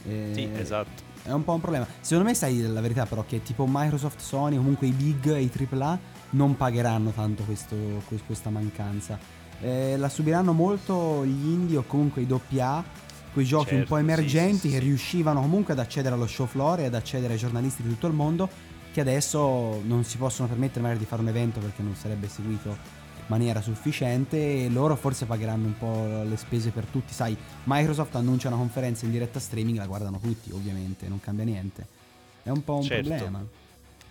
Eh, 0.07 0.31
Sì, 0.35 0.49
esatto. 0.55 1.03
È 1.23 1.33
un 1.33 1.43
po' 1.43 1.55
un 1.55 1.61
problema. 1.61 1.87
Secondo 2.01 2.29
me 2.29 2.35
sai 2.35 2.61
la 2.61 2.81
verità 2.83 3.07
però 3.07 3.25
che 3.27 3.43
tipo 3.43 3.65
Microsoft, 3.67 4.21
Sony, 4.21 4.57
comunque 4.57 4.87
i 4.87 4.93
big 4.93 5.31
e 5.33 5.41
i 5.41 5.51
AAA 5.51 5.99
non 6.31 6.57
pagheranno 6.57 7.11
tanto 7.11 7.43
questo- 7.45 8.03
que- 8.07 8.21
questa 8.27 8.51
mancanza. 8.51 9.19
Eh, 9.61 9.97
la 9.97 10.09
subiranno 10.11 10.53
molto 10.53 11.25
gli 11.25 11.47
indie 11.47 11.79
o 11.79 11.85
comunque 11.87 12.23
i 12.23 12.27
AA, 12.61 12.85
quei 13.35 13.45
giochi 13.45 13.75
un 13.75 13.81
Certo, 13.81 13.95
po' 13.95 13.97
sì, 13.97 14.03
emergenti 14.03 14.57
sì, 14.59 14.69
sì, 14.69 14.71
che 14.71 14.79
riuscivano 14.79 15.41
comunque 15.43 15.75
ad 15.75 15.81
accedere 15.81 16.15
allo 16.15 16.27
show 16.27 16.47
floor 16.47 16.81
e 16.81 16.85
ad 16.87 16.95
accedere 16.95 17.35
ai 17.35 17.39
giornalisti 17.39 17.83
di 17.83 17.89
tutto 17.91 18.07
il 18.07 18.15
mondo 18.15 18.49
che 18.93 19.01
adesso 19.01 19.83
non 19.85 20.05
si 20.05 20.17
possono 20.17 20.47
permettere 20.49 20.81
magari 20.81 21.01
di 21.01 21.05
fare 21.05 21.21
un 21.21 21.29
evento 21.29 21.59
perché 21.59 21.83
non 21.83 21.97
sarebbe 21.97 22.29
seguito 22.29 22.69
in 22.69 23.25
maniera 23.27 23.61
sufficiente 23.61 24.65
e 24.65 24.69
loro 24.71 24.95
forse 24.95 25.25
pagheranno 25.27 25.67
un 25.67 25.77
po' 25.77 26.23
le 26.29 26.37
spese 26.37 26.71
per 26.71 26.85
tutti. 26.85 27.13
Sai, 27.13 27.37
Microsoft 27.65 28.15
annuncia 28.15 28.47
una 28.49 28.57
conferenza 28.57 29.05
in 29.05 29.11
diretta 29.11 29.41
streaming, 29.41 29.79
la 29.79 29.87
guardano 29.87 30.21
tutti 30.21 30.53
ovviamente, 30.53 31.09
non 31.09 31.19
cambia 31.19 31.45
niente. 31.45 31.87
È 32.45 32.51
un 32.51 32.63
po' 32.63 32.77
un 32.77 32.83
Certo. 32.83 33.09
problema. 33.09 33.45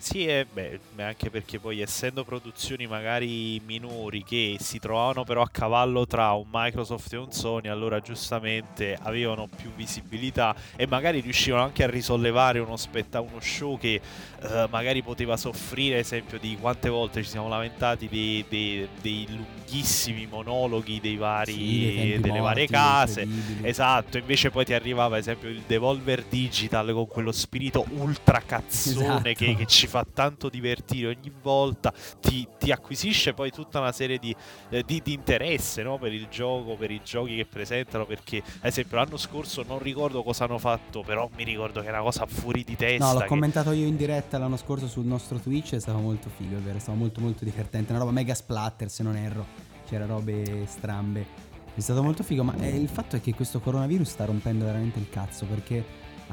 Sì, 0.03 0.25
e 0.25 0.45
beh, 0.51 0.79
anche 0.97 1.29
perché 1.29 1.59
poi 1.59 1.79
essendo 1.79 2.25
produzioni 2.25 2.87
magari 2.87 3.61
minori 3.65 4.21
che 4.25 4.57
si 4.59 4.77
trovavano 4.77 5.23
però 5.23 5.41
a 5.41 5.47
cavallo 5.49 6.05
tra 6.05 6.33
un 6.33 6.47
Microsoft 6.51 7.13
e 7.13 7.17
un 7.17 7.31
Sony, 7.31 7.69
allora 7.69 8.01
giustamente 8.01 8.97
avevano 9.01 9.47
più 9.47 9.71
visibilità 9.73 10.53
e 10.75 10.85
magari 10.87 11.21
riuscivano 11.21 11.63
anche 11.63 11.85
a 11.85 11.89
risollevare 11.89 12.59
uno, 12.59 12.75
spetta- 12.75 13.21
uno 13.21 13.39
show 13.39 13.77
che 13.79 14.01
eh, 14.41 14.67
magari 14.69 15.01
poteva 15.01 15.37
soffrire, 15.37 15.99
esempio, 15.99 16.37
di 16.37 16.57
quante 16.59 16.89
volte 16.89 17.23
ci 17.23 17.29
siamo 17.29 17.47
lamentati 17.47 18.09
dei, 18.09 18.43
dei, 18.49 18.85
dei 18.99 19.25
lunghissimi 19.29 20.27
monologhi 20.27 20.99
dei 20.99 21.15
vari, 21.15 21.53
Sì, 21.53 21.93
delle 22.19 22.39
morti, 22.39 22.39
varie 22.41 22.67
case. 22.67 23.27
Esatto, 23.61 24.17
invece 24.17 24.51
poi 24.51 24.65
ti 24.65 24.73
arrivava, 24.73 25.15
ad 25.15 25.21
esempio, 25.21 25.47
il 25.47 25.63
Devolver 25.65 26.25
Digital 26.25 26.91
con 26.91 27.07
quello 27.07 27.31
spirito 27.31 27.85
ultra 27.91 28.41
cazzone 28.45 29.31
Esatto. 29.31 29.33
che, 29.33 29.55
che 29.55 29.65
ci 29.65 29.87
fa 29.93 30.07
tanto 30.11 30.49
divertire 30.49 31.09
ogni 31.09 31.31
volta, 31.39 31.93
ti, 32.19 32.47
ti 32.57 32.71
acquisisce 32.71 33.35
poi 33.35 33.51
tutta 33.51 33.79
una 33.79 33.91
serie 33.91 34.17
di, 34.17 34.35
eh, 34.69 34.81
di- 34.83 35.01
di 35.03 35.13
interesse 35.13 35.83
no? 35.83 35.99
per 35.99 36.11
il 36.11 36.27
gioco, 36.31 36.73
per 36.75 36.89
i 36.89 36.99
giochi 37.03 37.35
che 37.35 37.45
presentano, 37.45 38.03
perché 38.07 38.37
ad 38.37 38.65
esempio 38.65 38.97
l'anno 38.97 39.17
scorso 39.17 39.63
non 39.67 39.77
ricordo 39.77 40.23
cosa 40.23 40.45
hanno 40.45 40.57
fatto, 40.57 41.03
però 41.03 41.29
mi 41.37 41.43
ricordo 41.43 41.81
che 41.81 41.87
è 41.87 41.89
una 41.91 42.01
cosa 42.01 42.25
fuori 42.25 42.63
di 42.63 42.75
testa. 42.75 43.05
No, 43.05 43.13
l'ho 43.13 43.19
che- 43.19 43.27
commentato 43.27 43.71
io 43.71 43.85
in 43.85 43.95
diretta 43.95 44.39
l'anno 44.39 44.57
scorso 44.57 44.87
sul 44.87 45.05
nostro 45.05 45.37
Twitch 45.37 45.73
e 45.73 45.79
stava 45.79 45.99
molto 45.99 46.27
figo, 46.35 46.55
è 46.57 46.59
vero, 46.59 46.79
stava 46.79 46.97
molto 46.97 47.21
molto 47.21 47.45
divertente, 47.45 47.91
una 47.91 47.99
roba 47.99 48.11
mega 48.11 48.33
splatter 48.33 48.89
se 48.89 49.03
non 49.03 49.15
erro, 49.15 49.45
c'era 49.87 50.07
robe 50.07 50.65
strambe. 50.65 51.51
È 51.75 51.79
stato 51.81 52.01
molto 52.01 52.23
figo, 52.23 52.43
ma 52.43 52.55
eh, 52.57 52.75
il 52.75 52.89
fatto 52.89 53.15
è 53.15 53.21
che 53.21 53.35
questo 53.35 53.59
coronavirus 53.59 54.09
sta 54.09 54.25
rompendo 54.25 54.65
veramente 54.65 54.97
il 54.97 55.09
cazzo 55.09 55.45
perché 55.45 55.83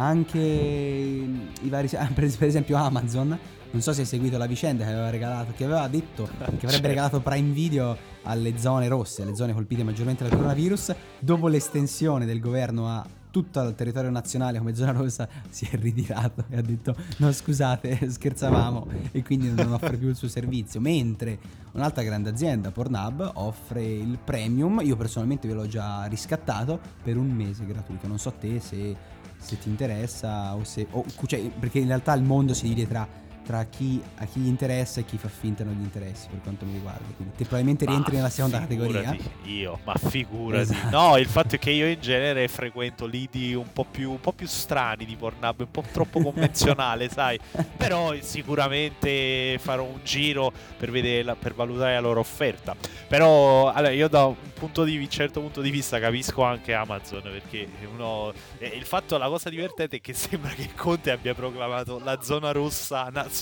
anche 0.01 0.39
i 0.39 1.69
vari 1.69 1.89
per 2.15 2.37
per 2.37 2.49
esempio 2.49 2.77
Amazon 2.77 3.39
non 3.73 3.83
so 3.83 3.93
se 3.93 4.01
hai 4.01 4.07
seguito 4.07 4.37
la 4.37 4.47
vicenda 4.47 4.85
che 4.85 4.91
aveva 4.91 5.11
regalato 5.11 5.53
che 5.57 5.65
aveva 5.65 5.87
detto 5.87 6.25
che 6.25 6.45
avrebbe 6.45 6.69
Certo. 6.69 6.87
regalato 6.89 7.21
Prime 7.21 7.53
Video 7.53 7.97
alle 8.25 8.59
zone 8.59 8.89
rosse, 8.89 9.23
alle 9.23 9.37
zone 9.37 9.53
colpite 9.53 9.85
maggiormente 9.85 10.25
dal 10.25 10.33
coronavirus, 10.33 10.95
dopo 11.21 11.49
l'estensione 11.49 12.27
del 12.27 12.41
governo 12.41 12.89
a 12.89 13.07
tutto 13.31 13.63
il 13.63 13.75
territorio 13.75 14.11
nazionale 14.11 14.59
come 14.59 14.75
zona 14.75 14.93
rossa 14.93 15.29
si 15.49 15.69
è 15.71 15.77
ritirato 15.77 16.45
e 16.49 16.57
ha 16.57 16.63
detto 16.63 16.97
no 17.19 17.31
scusate 17.33 18.11
scherzavamo 18.11 18.89
e 19.13 19.23
quindi 19.23 19.53
non 19.53 19.73
offre 19.73 19.97
più 19.97 20.09
il 20.09 20.17
suo 20.17 20.29
servizio. 20.29 20.81
Mentre 20.81 21.39
un'altra 21.73 22.03
grande 22.03 22.31
azienda 22.31 22.71
Pornhub 22.71 23.31
offre 23.35 23.85
il 23.85 24.19
premium. 24.23 24.81
Io 24.83 24.97
personalmente 24.97 25.47
ve 25.47 25.55
l'ho 25.55 25.69
già 25.69 26.05
riscattato 26.07 26.81
per 27.03 27.17
un 27.17 27.31
mese 27.31 27.65
gratuito. 27.65 28.07
Non 28.09 28.19
so 28.19 28.33
te 28.33 28.59
se, 28.61 28.97
se 29.41 29.59
ti 29.59 29.69
interessa 29.69 30.55
o 30.55 30.63
se 30.65 30.87
o- 30.91 31.05
cioè, 31.27 31.41
perché 31.59 31.79
in 31.81 31.87
realtà 31.89 32.13
il 32.15 32.23
mondo 32.23 32.55
si 32.55 32.69
divide 32.69 32.87
tra 32.87 33.09
tra 33.51 33.65
chi, 33.65 34.01
a 34.19 34.27
chi 34.27 34.39
gli 34.39 34.47
interessa 34.47 35.01
e 35.01 35.05
chi 35.05 35.19
fa 35.19 35.29
finta 35.29 35.65
non 35.65 35.75
gli 35.75 35.83
interessi 35.83 36.29
per 36.29 36.41
quanto 36.41 36.65
mi 36.65 36.75
riguarda 36.75 37.03
quindi 37.17 37.35
te 37.35 37.43
probabilmente 37.43 37.85
Ma 37.85 37.91
rientri 37.91 38.15
nella 38.15 38.31
seconda 38.31 38.61
categoria 38.61 39.17
Io, 39.47 39.81
ma 39.83 39.95
figurati. 39.95 40.63
Esatto. 40.63 40.97
No, 40.97 41.17
il 41.17 41.27
fatto 41.27 41.57
è 41.57 41.59
che 41.59 41.71
io 41.71 41.89
in 41.89 42.01
genere 42.01 42.47
frequento 42.47 43.07
lidi 43.07 43.53
un 43.55 43.73
po' 43.73 43.85
più, 43.85 44.13
un 44.13 44.21
po' 44.21 44.33
più 44.33 44.47
strani 44.47 45.05
di 45.05 45.17
Pornhub, 45.17 45.61
un 45.61 45.71
po' 45.71 45.83
troppo 45.91 46.23
convenzionale, 46.23 47.09
sai. 47.09 47.41
Però 47.77 48.15
sicuramente 48.21 49.59
farò 49.59 49.83
un 49.83 49.99
giro 50.05 50.53
per, 50.77 50.93
vedere 50.93 51.35
per 51.35 51.55
valutare 51.55 51.95
la 51.95 52.01
loro 52.01 52.21
offerta. 52.21 52.77
Però 53.09 53.73
allora, 53.73 53.93
io 53.93 54.07
da 54.07 54.27
un 54.27 54.37
punto 54.55 54.85
di, 54.85 55.11
certo 55.11 55.41
punto 55.41 55.61
di 55.61 55.71
vista 55.71 55.99
capisco 55.99 56.45
anche 56.45 56.73
Amazon 56.73 57.23
perché 57.23 57.67
uno, 57.93 58.33
eh, 58.59 58.69
il 58.69 58.85
fatto, 58.85 59.19
la 59.19 59.27
cosa 59.27 59.51
divertente 59.51 59.97
è 59.97 60.01
che 60.01 60.13
sembra 60.15 60.51
che 60.51 60.71
Conte 60.77 61.11
abbia 61.11 61.35
proclamato 61.35 61.99
la 61.99 62.21
zona 62.21 62.53
rossa 62.53 63.09
nazionale 63.11 63.40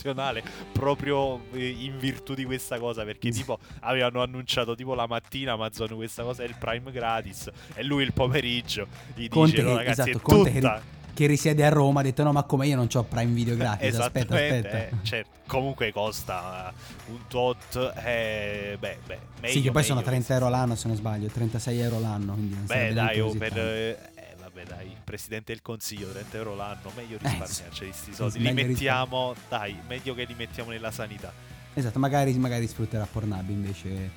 proprio 0.73 1.40
eh, 1.52 1.69
in 1.69 1.99
virtù 1.99 2.35
di 2.35 2.45
questa 2.45 2.78
cosa 2.78 3.05
perché 3.05 3.31
tipo 3.31 3.59
avevano 3.81 4.23
annunciato 4.23 4.75
tipo 4.75 4.95
la 4.95 5.07
mattina 5.07 5.52
Amazon 5.52 5.95
questa 5.97 6.23
cosa 6.23 6.43
è 6.43 6.47
il 6.47 6.57
Prime 6.59 6.90
gratis 6.90 7.50
e 7.75 7.83
lui 7.83 8.02
il 8.05 8.12
pomeriggio 8.12 8.87
gli 9.14 9.28
Conte 9.28 9.50
dice 9.50 9.62
no 9.62 9.69
che- 9.71 9.76
ragazzi 9.76 10.00
esatto, 10.11 10.19
Conte 10.21 10.50
che- 10.52 10.61
tutta 10.61 10.83
che 11.14 11.26
risiede 11.26 11.64
a 11.67 11.69
Roma 11.69 11.99
ha 11.99 12.02
detto 12.05 12.23
no 12.23 12.31
ma 12.31 12.45
come 12.45 12.69
io 12.69 12.76
non 12.76 12.87
ho 12.93 13.02
Prime 13.02 13.33
Video 13.33 13.57
gratis 13.57 13.95
aspetta 13.97 14.35
aspetta 14.35 14.69
eh, 14.78 14.90
certo. 15.02 15.37
Comunque 15.49 15.90
costa 15.93 16.71
un 17.07 17.21
tot, 17.26 17.93
eh, 18.05 18.76
beh, 18.78 18.99
beh, 19.07 19.19
meglio, 19.40 19.52
sì 19.55 19.62
che 19.62 19.71
poi 19.71 19.83
sono 19.83 20.00
meglio 20.00 20.11
30 20.11 20.35
euro 20.35 20.49
l'anno 20.50 20.75
se 20.76 20.88
non 20.88 20.97
sbaglio 20.99 21.28
36 21.28 21.81
euro 21.81 22.00
l'anno 22.00 22.35
quindi 22.35 22.55
non 22.55 22.67
Beh, 22.67 22.93
dai, 22.93 23.21
oh, 23.21 23.31
per. 23.35 24.11
Vabbè, 24.59 24.65
dai, 24.65 24.87
il 24.88 25.00
presidente 25.05 25.53
del 25.53 25.62
consiglio, 25.62 26.11
30 26.11 26.37
euro 26.37 26.55
l'anno, 26.55 26.91
meglio 26.97 27.19
Eh, 27.21 27.29
risparmiarci 27.29 27.91
sti 27.93 28.15
soldi. 28.15 28.38
Li 28.41 28.53
mettiamo, 28.53 29.35
dai, 29.49 29.77
meglio 29.87 30.15
che 30.15 30.25
li 30.25 30.35
mettiamo 30.37 30.71
nella 30.71 30.91
sanità. 30.91 31.33
esatto 31.75 31.99
magari, 31.99 32.37
magari 32.38 32.67
sfrutterà 32.67 33.07
Pornhub 33.07 33.49
invece 33.50 34.11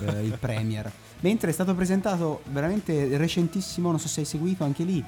eh, 0.00 0.24
il 0.24 0.36
Premier 0.38 0.90
mentre 1.20 1.50
è 1.50 1.52
stato 1.52 1.74
presentato 1.74 2.42
veramente 2.46 3.16
recentissimo 3.16 3.90
non 3.90 4.00
so 4.00 4.08
se 4.08 4.20
hai 4.20 4.26
seguito 4.26 4.64
anche 4.64 4.82
lì 4.82 5.04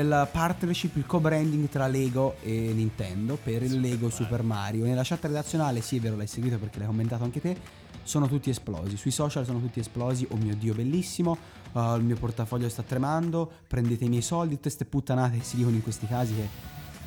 la 0.00 0.24
partnership, 0.24 0.96
il 0.96 1.04
co-branding 1.04 1.68
tra 1.68 1.86
Lego 1.86 2.36
e 2.40 2.72
Nintendo 2.74 3.36
per 3.36 3.62
il 3.62 3.72
Super 3.72 3.82
Lego 3.82 4.06
Mario. 4.06 4.16
Super 4.16 4.42
Mario. 4.42 4.84
Nella 4.84 5.02
chat 5.04 5.22
redazionale, 5.22 5.82
sì, 5.82 5.98
è 5.98 6.00
vero, 6.00 6.16
l'hai 6.16 6.26
seguito 6.26 6.56
perché 6.56 6.78
l'hai 6.78 6.86
commentato 6.86 7.24
anche 7.24 7.42
te. 7.42 7.56
Sono 8.02 8.26
tutti 8.26 8.48
esplosi. 8.48 8.96
Sui 8.96 9.10
social 9.10 9.44
sono 9.44 9.60
tutti 9.60 9.80
esplosi. 9.80 10.26
Oh 10.30 10.36
mio 10.36 10.56
dio, 10.56 10.72
bellissimo. 10.72 11.36
Uh, 11.72 11.96
il 11.96 12.04
mio 12.04 12.16
portafoglio 12.16 12.68
sta 12.68 12.82
tremando. 12.82 13.50
Prendete 13.66 14.04
i 14.04 14.08
miei 14.08 14.22
soldi. 14.22 14.54
Tutte 14.54 14.62
queste 14.62 14.84
puttanate 14.84 15.38
che 15.38 15.44
si 15.44 15.56
dicono 15.56 15.74
in 15.74 15.82
questi 15.82 16.06
casi 16.06 16.34
che 16.34 16.48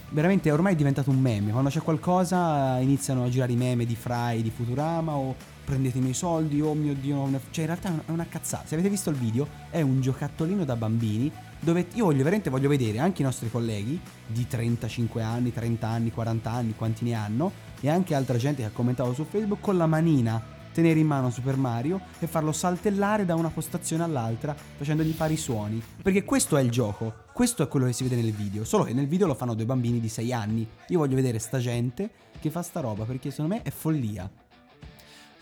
veramente 0.10 0.52
ormai 0.52 0.74
è 0.74 0.76
diventato 0.76 1.10
un 1.10 1.20
meme. 1.20 1.52
Quando 1.52 1.70
c'è 1.70 1.82
qualcosa 1.82 2.78
eh, 2.78 2.84
iniziano 2.84 3.24
a 3.24 3.30
girare 3.30 3.52
i 3.52 3.56
meme 3.56 3.86
di 3.86 3.96
Fry, 3.96 4.42
di 4.42 4.50
Futurama 4.50 5.14
o 5.14 5.36
prendete 5.66 5.98
i 5.98 6.02
miei 6.02 6.14
soldi, 6.14 6.62
oh 6.62 6.74
mio 6.74 6.94
dio, 6.94 7.28
cioè 7.50 7.66
in 7.66 7.72
realtà 7.72 7.90
è 7.90 7.92
una- 7.92 8.04
è 8.06 8.12
una 8.12 8.28
cazzata. 8.28 8.68
Se 8.68 8.76
avete 8.76 8.90
visto 8.90 9.10
il 9.10 9.16
video, 9.16 9.48
è 9.72 9.82
un 9.82 10.00
giocattolino 10.00 10.64
da 10.64 10.76
bambini 10.76 11.32
dove 11.60 11.88
io 11.94 12.06
voglio 12.06 12.20
veramente 12.20 12.50
voglio 12.50 12.70
vedere 12.70 13.00
anche 13.00 13.24
i 13.24 13.26
nostri 13.26 13.50
colleghi 13.50 14.00
di 14.28 14.48
35 14.48 15.24
anni, 15.24 15.52
30 15.52 15.88
anni, 15.88 16.12
40 16.12 16.52
anni, 16.52 16.76
quanti 16.76 17.04
ne 17.06 17.14
hanno 17.14 17.52
e 17.82 17.90
anche 17.90 18.14
altra 18.14 18.38
gente 18.38 18.62
che 18.62 18.68
ha 18.68 18.72
commentato 18.72 19.14
su 19.14 19.26
Facebook 19.28 19.62
con 19.62 19.76
la 19.76 19.88
manina 19.88 20.55
tenere 20.76 21.00
in 21.00 21.08
mano 21.08 21.30
Super 21.30 21.56
Mario 21.56 22.02
e 22.20 22.28
farlo 22.28 22.52
saltellare 22.52 23.24
da 23.24 23.36
una 23.36 23.48
postazione 23.48 24.04
all'altra 24.04 24.54
facendogli 24.54 25.14
fare 25.14 25.32
i 25.32 25.38
suoni. 25.38 25.82
Perché 26.02 26.26
questo 26.26 26.58
è 26.58 26.62
il 26.62 26.70
gioco, 26.70 27.14
questo 27.32 27.64
è 27.64 27.70
quello 27.70 27.86
che 27.86 27.94
si 27.94 28.04
vede 28.04 28.22
nel 28.22 28.34
video, 28.34 28.66
solo 28.66 28.84
che 28.84 28.94
nel 28.94 29.08
video 29.08 29.26
lo 29.26 29.36
fanno 29.36 29.54
due 29.54 29.66
bambini 29.66 30.02
di 30.02 30.10
6 30.10 30.34
anni. 30.34 30.68
Io 30.90 30.98
voglio 30.98 31.16
vedere 31.16 31.40
sta 31.40 31.60
gente 31.60 32.10
che 32.42 32.50
fa 32.50 32.62
sta 32.62 32.82
roba 32.82 33.06
perché 33.06 33.32
secondo 33.32 33.56
me 33.56 33.62
è 33.62 33.72
follia. 33.72 34.30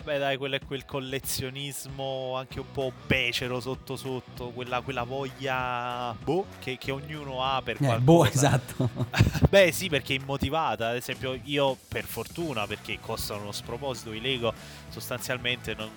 Beh, 0.04 0.18
dai, 0.18 0.36
quello 0.36 0.56
è 0.56 0.60
quel 0.60 0.84
collezionismo 0.84 2.34
anche 2.36 2.60
un 2.60 2.70
po' 2.70 2.92
becero 3.06 3.58
sotto 3.58 3.96
sotto, 3.96 4.50
quella, 4.50 4.82
quella 4.82 5.02
voglia 5.04 6.14
boh, 6.22 6.44
che, 6.58 6.76
che 6.76 6.90
ognuno 6.90 7.42
ha 7.42 7.62
per 7.62 7.76
Eh, 7.76 7.86
qualcosa. 7.86 8.02
boh, 8.02 8.24
esatto. 8.26 8.90
Beh, 9.48 9.72
sì, 9.72 9.88
perché 9.88 10.14
è 10.14 10.18
immotivata. 10.20 10.88
Ad 10.88 10.96
esempio, 10.96 11.40
io 11.44 11.78
per 11.88 12.04
fortuna, 12.04 12.66
perché 12.66 12.98
costano 13.00 13.40
uno 13.42 13.52
sproposito 13.52 14.12
i 14.12 14.20
Lego, 14.20 14.52
sostanzialmente 14.90 15.74
non, 15.74 15.88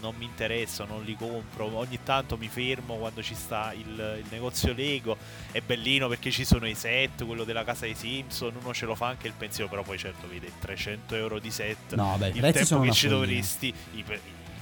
non 0.00 0.14
mi 0.16 0.24
interessa, 0.24 0.84
non 0.84 1.02
li 1.04 1.14
compro. 1.16 1.74
Ogni 1.76 1.98
tanto 2.02 2.36
mi 2.36 2.48
fermo 2.48 2.96
quando 2.96 3.22
ci 3.22 3.34
sta 3.34 3.72
il, 3.74 3.86
il 4.22 4.26
negozio 4.30 4.72
Lego. 4.72 5.16
È 5.50 5.60
bellino 5.60 6.08
perché 6.08 6.30
ci 6.30 6.44
sono 6.44 6.66
i 6.68 6.74
set, 6.74 7.24
quello 7.24 7.44
della 7.44 7.64
casa 7.64 7.84
dei 7.84 7.94
Simpson. 7.94 8.54
Uno 8.60 8.72
ce 8.74 8.86
lo 8.86 8.94
fa 8.94 9.06
anche 9.06 9.26
il 9.26 9.34
pensiero, 9.36 9.68
però 9.68 9.82
poi 9.82 9.98
certo 9.98 10.26
vede 10.28 10.50
300 10.58 11.14
euro 11.14 11.38
di 11.38 11.50
set. 11.50 11.94
No, 11.94 12.16
beh, 12.18 12.28
i 12.28 12.36
il 12.36 12.52
tempo 12.52 12.80
che 12.80 12.92
ci 12.92 13.08
dovresti. 13.08 13.66
i- 13.68 13.98
il 13.98 14.04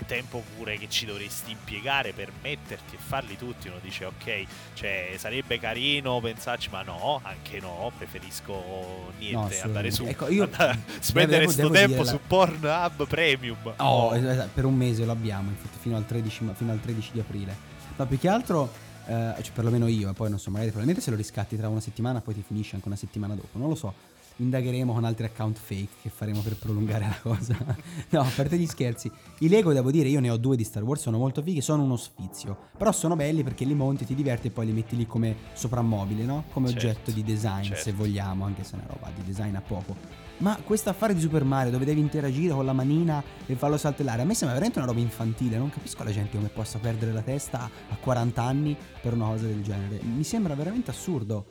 tempo 0.04 0.42
pure 0.56 0.76
che 0.78 0.88
ci 0.88 1.06
dovresti 1.06 1.52
impiegare 1.52 2.12
per 2.12 2.30
metterti 2.42 2.94
e 2.96 2.98
farli 2.98 3.36
tutti. 3.36 3.68
Uno 3.68 3.78
dice, 3.82 4.04
ok, 4.04 4.44
cioè 4.74 5.14
sarebbe 5.16 5.58
carino 5.58 6.20
pensarci, 6.20 6.68
ma 6.70 6.82
no, 6.82 7.20
anche 7.22 7.60
no, 7.60 7.90
preferisco 7.96 8.52
No, 8.52 9.12
niente, 9.18 9.60
andare 9.60 9.90
su. 9.90 10.04
Ecco, 10.04 10.28
io 10.28 10.44
andare- 10.44 10.78
spendere 11.00 11.40
devo- 11.40 11.52
sto 11.52 11.62
devo 11.62 11.74
tempo 11.74 11.96
dirla. 12.02 12.10
su 12.10 12.20
Pornhub 12.26 13.06
Premium. 13.06 13.74
Oh, 13.78 14.14
es- 14.14 14.24
es- 14.24 14.48
per 14.52 14.64
un 14.64 14.74
mese 14.74 15.04
lo 15.04 15.12
abbiamo, 15.12 15.50
infatti, 15.50 15.78
fino 15.80 15.96
al 15.96 16.04
13, 16.04 16.44
ma- 16.44 16.54
fino 16.54 16.72
al 16.72 16.80
13 16.80 17.10
di 17.12 17.20
aprile. 17.20 17.56
No, 17.96 18.06
più 18.06 18.18
che 18.18 18.28
altro, 18.28 18.70
eh, 19.06 19.34
cioè 19.40 19.52
perlomeno 19.52 19.86
io, 19.86 20.10
e 20.10 20.12
poi 20.12 20.28
non 20.28 20.38
so, 20.38 20.50
magari 20.50 20.68
probabilmente 20.70 21.02
se 21.02 21.10
lo 21.10 21.16
riscatti 21.16 21.56
tra 21.56 21.68
una 21.68 21.80
settimana, 21.80 22.20
poi 22.20 22.34
ti 22.34 22.42
finisce 22.46 22.74
anche 22.74 22.88
una 22.88 22.96
settimana 22.96 23.34
dopo, 23.34 23.58
non 23.58 23.68
lo 23.68 23.74
so. 23.74 23.94
Indagheremo 24.38 24.92
con 24.92 25.04
altri 25.04 25.24
account 25.24 25.56
fake 25.56 25.88
che 26.02 26.10
faremo 26.10 26.40
per 26.40 26.56
prolungare 26.56 27.06
la 27.06 27.18
cosa. 27.22 27.56
no, 28.10 28.20
a 28.20 28.30
parte 28.34 28.58
gli 28.58 28.66
scherzi. 28.66 29.10
I 29.38 29.48
Lego, 29.48 29.72
devo 29.72 29.90
dire, 29.90 30.08
io 30.08 30.20
ne 30.20 30.28
ho 30.28 30.36
due 30.36 30.56
di 30.56 30.64
Star 30.64 30.82
Wars, 30.82 31.00
sono 31.00 31.16
molto 31.16 31.40
fighi, 31.40 31.62
sono 31.62 31.82
uno 31.82 31.96
sfizio. 31.96 32.56
Però 32.76 32.92
sono 32.92 33.16
belli 33.16 33.42
perché 33.42 33.64
li 33.64 33.74
monti, 33.74 34.04
ti 34.04 34.14
diverti 34.14 34.48
e 34.48 34.50
poi 34.50 34.66
li 34.66 34.72
metti 34.72 34.94
lì 34.94 35.06
come 35.06 35.36
soprammobile, 35.54 36.24
no? 36.24 36.44
Come 36.52 36.68
Certo, 36.68 36.86
oggetto 36.86 37.10
di 37.12 37.22
design, 37.22 37.62
se 37.64 37.74
certo. 37.76 37.94
vogliamo, 37.94 38.44
anche 38.44 38.62
se 38.62 38.72
è 38.72 38.78
una 38.78 38.88
roba 38.88 39.10
di 39.14 39.22
design 39.22 39.54
a 39.54 39.62
poco. 39.62 40.24
Ma 40.38 40.58
questo 40.62 40.90
affare 40.90 41.14
di 41.14 41.20
Super 41.20 41.44
Mario 41.44 41.70
dove 41.70 41.86
devi 41.86 42.00
interagire 42.00 42.52
con 42.52 42.66
la 42.66 42.74
manina 42.74 43.22
e 43.46 43.54
farlo 43.54 43.78
saltellare, 43.78 44.20
a 44.20 44.24
me 44.26 44.34
sembra 44.34 44.54
veramente 44.54 44.78
una 44.78 44.86
roba 44.86 45.00
infantile. 45.00 45.56
Non 45.56 45.70
capisco 45.70 46.04
la 46.04 46.10
gente 46.12 46.36
come 46.36 46.48
possa 46.48 46.78
perdere 46.78 47.12
la 47.12 47.22
testa 47.22 47.70
a 47.88 47.96
40 47.96 48.42
anni 48.42 48.76
per 49.00 49.14
una 49.14 49.28
cosa 49.28 49.46
del 49.46 49.62
genere. 49.62 49.98
Mi 50.02 50.24
sembra 50.24 50.54
veramente 50.54 50.90
assurdo. 50.90 51.46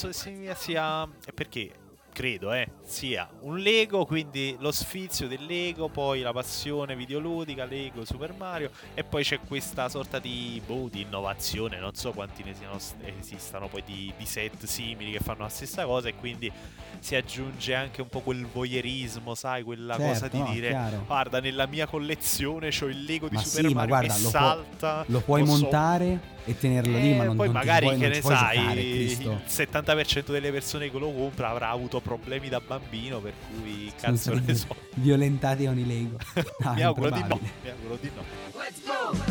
Penso 0.00 0.30
che 0.30 0.54
sia, 0.54 1.08
perché 1.34 1.72
credo, 2.18 2.52
eh, 2.52 2.66
sia 2.82 3.28
un 3.42 3.58
Lego, 3.58 4.04
quindi 4.04 4.56
lo 4.58 4.72
sfizio 4.72 5.28
del 5.28 5.44
Lego, 5.46 5.88
poi 5.88 6.20
la 6.20 6.32
passione 6.32 6.96
videoludica, 6.96 7.64
Lego, 7.64 8.04
Super 8.04 8.34
Mario, 8.36 8.72
e 8.94 9.04
poi 9.04 9.22
c'è 9.22 9.38
questa 9.46 9.88
sorta 9.88 10.18
di, 10.18 10.60
boh, 10.66 10.88
di 10.90 11.02
innovazione, 11.02 11.78
non 11.78 11.94
so 11.94 12.10
quanti 12.10 12.42
ne 12.42 12.54
siano, 12.54 12.76
esistano 13.20 13.68
poi 13.68 13.84
di, 13.86 14.12
di 14.18 14.26
set 14.26 14.64
simili 14.64 15.12
che 15.12 15.20
fanno 15.20 15.42
la 15.42 15.48
stessa 15.48 15.84
cosa, 15.84 16.08
e 16.08 16.16
quindi 16.16 16.50
si 16.98 17.14
aggiunge 17.14 17.72
anche 17.76 18.00
un 18.02 18.08
po' 18.08 18.18
quel 18.18 18.44
voyeurismo, 18.46 19.36
sai, 19.36 19.62
quella 19.62 19.94
Certo, 19.94 20.08
cosa 20.12 20.26
di 20.26 20.38
no, 20.40 20.50
dire, 20.50 20.68
chiaro. 20.70 21.04
guarda, 21.06 21.38
nella 21.38 21.66
mia 21.66 21.86
collezione 21.86 22.70
c'ho 22.70 22.86
il 22.86 23.04
Lego 23.04 23.28
di 23.28 23.36
Ma 23.36 23.44
Super 23.44 23.68
sì, 23.68 23.74
ma 23.74 23.86
Mario 23.86 23.88
guarda, 23.94 24.14
che 24.14 24.20
lo, 24.22 24.30
può- 24.30 24.38
salta. 24.40 25.04
lo 25.06 25.20
puoi 25.20 25.42
posso- 25.44 25.60
montare 25.60 26.20
e 26.48 26.56
tenerlo 26.56 26.96
lì, 26.96 27.14
ma 27.14 27.24
eh, 27.24 27.26
non, 27.26 27.36
poi 27.36 27.46
non 27.46 27.54
magari 27.56 27.86
puoi, 27.86 27.98
che 27.98 28.08
ne 28.08 28.22
sai, 28.22 28.58
giocare, 28.58 28.80
il 28.80 29.16
Cristo. 29.16 29.40
70% 29.46 30.30
delle 30.32 30.50
persone 30.50 30.90
che 30.90 30.98
lo 30.98 31.12
compra 31.12 31.50
avrà 31.50 31.68
avuto 31.68 32.00
problemi 32.08 32.48
da 32.48 32.60
bambino, 32.66 33.20
per 33.20 33.34
cui 33.60 33.92
Sono 33.96 34.12
cazzo 34.14 34.34
ne 34.34 34.54
so. 34.54 34.74
violentati 34.94 35.66
con 35.66 35.78
i 35.78 35.86
Lego. 35.86 36.16
No, 36.60 36.72
mi 36.74 36.82
auguro 36.82 37.10
di 37.10 37.20
no. 37.20 37.38
Mi 37.62 37.68
auguro 37.70 37.98
di 38.00 38.10
no. 38.14 39.28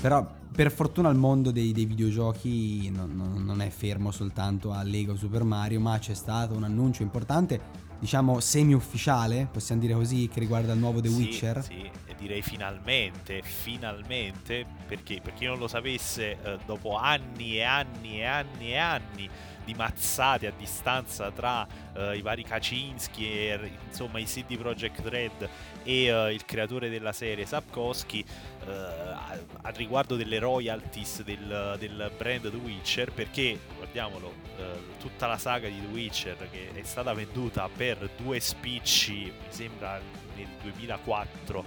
Però 0.00 0.26
per 0.54 0.70
fortuna 0.72 1.08
il 1.10 1.16
mondo 1.16 1.50
dei, 1.50 1.72
dei 1.72 1.84
videogiochi 1.84 2.90
non, 2.90 3.10
non- 3.14 3.44
non 3.44 3.60
è 3.60 3.68
fermo 3.70 4.10
soltanto 4.10 4.72
a 4.72 4.82
Lego 4.82 5.16
Super 5.16 5.42
Mario, 5.44 5.80
ma 5.80 5.98
c'è 5.98 6.14
stato 6.14 6.54
un 6.54 6.64
annuncio 6.64 7.02
importante, 7.02 7.60
diciamo 8.00 8.40
semi-ufficiale, 8.40 9.46
possiamo 9.50 9.80
dire 9.80 9.94
così, 9.94 10.28
che 10.32 10.40
riguarda 10.40 10.72
il 10.72 10.78
nuovo 10.78 11.00
The 11.00 11.08
Sì, 11.08 11.14
Witcher. 11.14 11.62
Sì, 11.62 11.90
e 12.06 12.14
direi 12.18 12.42
finalmente, 12.42 13.42
finalmente, 13.42 14.64
perché 14.88 15.20
per 15.22 15.34
chi 15.34 15.44
non 15.44 15.58
lo 15.58 15.68
sapesse, 15.68 16.38
eh, 16.42 16.58
dopo 16.66 16.96
anni 16.96 17.56
e 17.56 17.62
anni 17.62 18.18
e 18.20 18.24
anni 18.24 18.70
e 18.70 18.76
anni 18.76 19.30
di 19.70 19.74
mazzate 19.74 20.48
a 20.48 20.52
distanza 20.56 21.30
tra 21.30 21.66
eh, 21.94 22.16
i 22.16 22.22
vari 22.22 22.42
Kaczynski 22.42 23.24
e 23.26 23.72
insomma 23.86 24.18
i 24.18 24.24
CD 24.24 24.58
Projekt 24.58 25.06
Red 25.06 25.48
e 25.84 26.06
eh, 26.06 26.34
il 26.34 26.44
creatore 26.44 26.88
della 26.88 27.12
serie 27.12 27.46
Sapkowski 27.46 28.24
eh, 28.66 28.70
a, 28.70 29.38
a 29.62 29.70
riguardo 29.70 30.16
delle 30.16 30.38
royalties 30.38 31.22
del, 31.22 31.76
del 31.78 32.10
brand 32.16 32.50
The 32.50 32.56
Witcher 32.56 33.12
perché 33.12 33.58
guardiamolo 33.76 34.32
eh, 34.58 34.62
tutta 34.98 35.26
la 35.26 35.38
saga 35.38 35.68
di 35.68 35.80
The 35.80 35.92
Witcher 35.92 36.48
che 36.50 36.70
è 36.72 36.82
stata 36.82 37.12
venduta 37.14 37.68
per 37.74 38.10
due 38.16 38.40
spicci 38.40 39.24
mi 39.24 39.32
sembra 39.48 40.00
nel 40.34 40.48
2004 40.62 41.64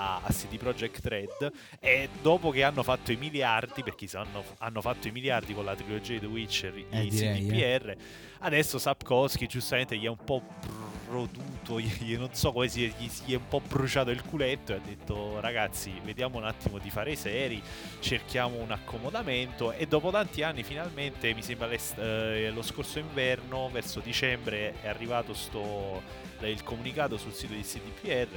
a, 0.00 0.20
a 0.22 0.32
CD 0.32 0.56
Projekt 0.56 1.04
Red 1.04 1.52
e 1.78 2.08
dopo 2.22 2.50
che 2.50 2.62
hanno 2.62 2.82
fatto 2.82 3.12
i 3.12 3.16
miliardi 3.16 3.82
perché 3.82 4.08
hanno, 4.16 4.42
hanno 4.58 4.80
fatto 4.80 5.08
i 5.08 5.10
miliardi 5.10 5.52
con 5.52 5.64
la 5.64 5.74
trilogia 5.74 6.14
di 6.14 6.20
The 6.20 6.26
Witcher 6.26 6.76
i 6.76 6.86
Eh, 6.90 7.06
eh. 7.06 7.08
CDPR 7.08 7.96
adesso 8.38 8.78
Sapkowski 8.78 9.46
giustamente 9.46 9.96
gli 9.96 10.04
è 10.04 10.08
un 10.08 10.24
po' 10.24 10.42
produto 11.06 11.80
gli, 11.80 12.16
non 12.16 12.32
so 12.32 12.52
come 12.52 12.68
si 12.68 12.92
gli 12.96 13.08
si 13.08 13.32
è 13.32 13.36
un 13.36 13.48
po' 13.48 13.60
bruciato 13.60 14.10
il 14.10 14.22
culetto 14.24 14.72
e 14.72 14.76
ha 14.76 14.80
detto 14.84 15.40
ragazzi 15.40 15.92
vediamo 16.02 16.38
un 16.38 16.44
attimo 16.44 16.78
di 16.78 16.88
fare 16.88 17.12
i 17.12 17.16
seri 17.16 17.62
cerchiamo 17.98 18.56
un 18.56 18.70
accomodamento 18.70 19.72
e 19.72 19.86
dopo 19.86 20.10
tanti 20.10 20.42
anni 20.42 20.62
finalmente 20.62 21.34
mi 21.34 21.42
sembra 21.42 21.68
eh, 21.70 22.50
lo 22.50 22.62
scorso 22.62 22.98
inverno 22.98 23.68
verso 23.70 24.00
dicembre 24.00 24.80
è 24.80 24.88
arrivato 24.88 25.34
sto, 25.34 26.00
il 26.42 26.62
comunicato 26.62 27.18
sul 27.18 27.32
sito 27.32 27.54
di 27.54 27.62
CDPR 27.62 28.28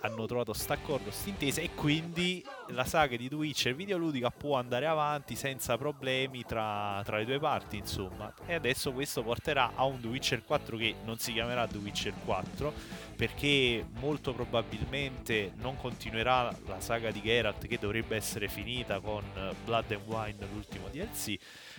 hanno 0.00 0.26
trovato 0.26 0.52
st'accordo, 0.52 1.10
st'intesa 1.10 1.60
e 1.60 1.70
quindi 1.74 2.44
la 2.68 2.84
saga 2.84 3.16
di 3.16 3.28
The 3.28 3.34
Witcher 3.34 3.74
videoludica 3.74 4.30
può 4.30 4.56
andare 4.56 4.86
avanti 4.86 5.34
senza 5.36 5.76
problemi 5.78 6.44
tra, 6.44 7.00
tra 7.04 7.16
le 7.18 7.24
due 7.24 7.38
parti 7.38 7.76
insomma. 7.76 8.32
E 8.46 8.54
adesso 8.54 8.92
questo 8.92 9.22
porterà 9.22 9.72
a 9.74 9.84
un 9.84 10.00
The 10.00 10.08
Witcher 10.08 10.44
4 10.44 10.76
che 10.76 10.94
non 11.04 11.18
si 11.18 11.32
chiamerà 11.32 11.66
The 11.66 11.78
Witcher 11.78 12.14
4 12.24 12.72
perché 13.16 13.86
molto 13.98 14.34
probabilmente 14.34 15.52
non 15.56 15.76
continuerà 15.76 16.54
la 16.66 16.80
saga 16.80 17.10
di 17.10 17.22
Geralt 17.22 17.66
che 17.66 17.78
dovrebbe 17.78 18.14
essere 18.14 18.48
finita 18.48 19.00
con 19.00 19.24
Blood 19.64 19.92
and 19.92 20.06
Wine 20.06 20.36
l'ultimo 20.52 20.88
DLC 20.88 21.36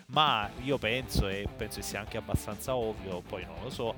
ma 0.07 0.49
io 0.63 0.77
penso 0.79 1.27
e 1.27 1.47
penso 1.55 1.79
che 1.79 1.85
sia 1.85 1.99
anche 1.99 2.17
abbastanza 2.17 2.75
ovvio 2.75 3.21
poi 3.21 3.45
non 3.45 3.55
lo 3.61 3.69
so 3.69 3.95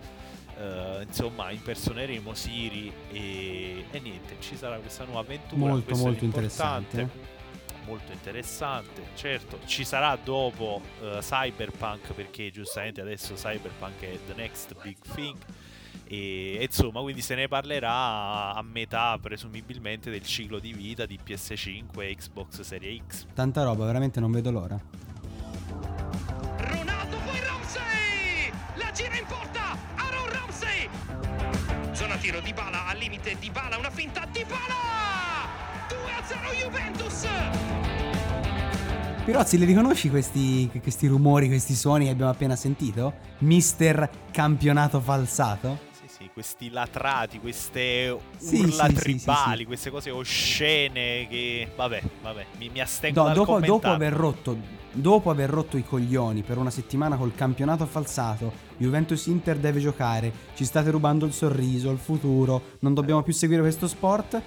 eh, 0.59 1.03
insomma 1.07 1.51
impersoneremo 1.51 2.33
Siri 2.33 2.91
e, 3.11 3.85
e 3.89 3.99
niente 3.99 4.35
ci 4.39 4.57
sarà 4.57 4.77
questa 4.77 5.05
nuova 5.05 5.21
avventura 5.21 5.71
Molto, 5.71 5.95
molto 5.95 6.25
interessante. 6.25 7.09
molto 7.85 8.11
interessante 8.11 9.03
certo 9.15 9.59
ci 9.65 9.85
sarà 9.85 10.17
dopo 10.21 10.81
eh, 11.01 11.19
Cyberpunk 11.21 12.13
perché 12.13 12.51
giustamente 12.51 13.01
adesso 13.01 13.33
Cyberpunk 13.35 14.01
è 14.01 14.19
the 14.27 14.33
next 14.35 14.75
big 14.81 14.97
thing 15.13 15.37
e 16.05 16.57
e 16.59 16.63
insomma 16.63 17.01
quindi 17.01 17.21
se 17.21 17.35
ne 17.35 17.47
parlerà 17.47 18.53
a 18.53 18.61
metà 18.63 19.17
presumibilmente 19.21 20.09
del 20.11 20.23
ciclo 20.23 20.59
di 20.59 20.73
vita 20.73 21.05
di 21.05 21.17
PS5 21.23 22.01
e 22.01 22.15
Xbox 22.15 22.61
Series 22.61 23.01
X 23.07 23.25
Tanta 23.33 23.63
roba, 23.63 23.85
veramente 23.85 24.19
non 24.19 24.31
vedo 24.31 24.51
l'ora. 24.51 24.79
Tiro 32.19 32.41
di 32.41 32.53
Bala 32.53 32.87
al 32.87 32.97
limite 32.97 33.35
di 33.39 33.49
Bala, 33.49 33.77
una 33.77 33.89
finta 33.89 34.25
di 34.31 34.43
Bala! 34.43 35.47
2-0 35.87 36.61
Juventus! 36.61 37.27
Pirozzi, 39.23 39.57
li 39.57 39.65
riconosci 39.65 40.09
questi, 40.09 40.69
questi 40.81 41.07
rumori, 41.07 41.47
questi 41.47 41.75
suoni 41.75 42.05
che 42.05 42.11
abbiamo 42.11 42.31
appena 42.31 42.55
sentito? 42.55 43.13
Mister 43.39 44.09
campionato 44.31 44.99
falsato? 44.99 45.87
Sì, 46.19 46.29
questi 46.33 46.69
latrati, 46.69 47.39
queste 47.39 48.19
Sì, 48.35 48.59
urla 48.59 48.89
sì, 48.89 48.93
tribali, 48.93 49.63
queste 49.63 49.89
cose 49.89 50.09
oscene 50.09 51.25
che... 51.29 51.71
Vabbè, 51.73 52.01
vabbè, 52.21 52.45
mi, 52.57 52.67
mi 52.67 52.81
astengo 52.81 53.21
Do- 53.21 53.25
dal 53.27 53.35
dopo, 53.35 53.59
dopo 53.61 53.87
aver 53.87 54.11
rotto, 54.11 54.57
dopo 54.91 55.29
aver 55.29 55.49
rotto 55.49 55.77
i 55.77 55.85
coglioni 55.85 56.43
per 56.43 56.57
una 56.57 56.71
settimana 56.71 57.15
col 57.15 57.33
campionato 57.33 57.85
falsato, 57.85 58.51
Juventus 58.75 59.27
Inter 59.27 59.59
deve 59.59 59.79
giocare, 59.79 60.29
ci 60.55 60.65
state 60.65 60.91
rubando 60.91 61.25
il 61.25 61.31
sorriso, 61.31 61.89
il 61.89 61.99
futuro, 61.99 62.75
non 62.79 62.93
dobbiamo 62.93 63.23
più 63.23 63.31
seguire 63.31 63.61
questo 63.61 63.87
sport. 63.87 64.41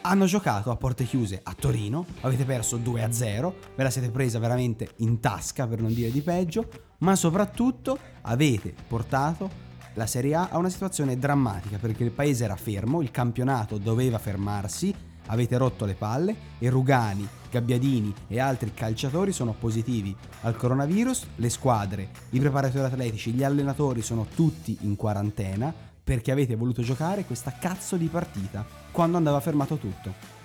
Hanno 0.00 0.24
giocato 0.24 0.72
a 0.72 0.76
porte 0.76 1.04
chiuse 1.04 1.38
a 1.40 1.54
Torino, 1.56 2.04
avete 2.22 2.44
perso 2.44 2.76
2-0, 2.76 3.52
ve 3.76 3.82
la 3.84 3.90
siete 3.90 4.10
presa 4.10 4.40
veramente 4.40 4.94
in 4.96 5.20
tasca 5.20 5.68
per 5.68 5.80
non 5.80 5.94
dire 5.94 6.10
di 6.10 6.22
peggio, 6.22 6.68
ma 6.98 7.14
soprattutto 7.14 7.96
avete 8.22 8.74
portato 8.88 9.62
la 9.94 10.06
Serie 10.06 10.34
A 10.34 10.48
a 10.50 10.58
una 10.58 10.68
situazione 10.68 11.18
drammatica 11.18 11.78
perché 11.78 12.04
il 12.04 12.10
paese 12.10 12.44
era 12.44 12.56
fermo, 12.56 13.02
il 13.02 13.10
campionato 13.10 13.78
doveva 13.78 14.18
fermarsi, 14.18 14.94
avete 15.26 15.56
rotto 15.56 15.84
le 15.84 15.94
palle 15.94 16.36
e 16.58 16.68
Rugani, 16.68 17.26
Gabbiadini 17.50 18.12
e 18.28 18.40
altri 18.40 18.74
calciatori 18.74 19.32
sono 19.32 19.54
positivi 19.58 20.14
al 20.42 20.56
coronavirus, 20.56 21.26
le 21.36 21.48
squadre, 21.48 22.08
i 22.30 22.40
preparatori 22.40 22.84
atletici, 22.84 23.32
gli 23.32 23.44
allenatori 23.44 24.02
sono 24.02 24.26
tutti 24.34 24.78
in 24.80 24.96
quarantena 24.96 25.72
perché 26.04 26.32
avete 26.32 26.54
voluto 26.56 26.82
giocare 26.82 27.24
questa 27.24 27.54
cazzo 27.58 27.96
di 27.96 28.08
partita 28.08 28.66
quando 28.90 29.16
andava 29.16 29.40
fermato 29.40 29.76
tutto. 29.76 30.42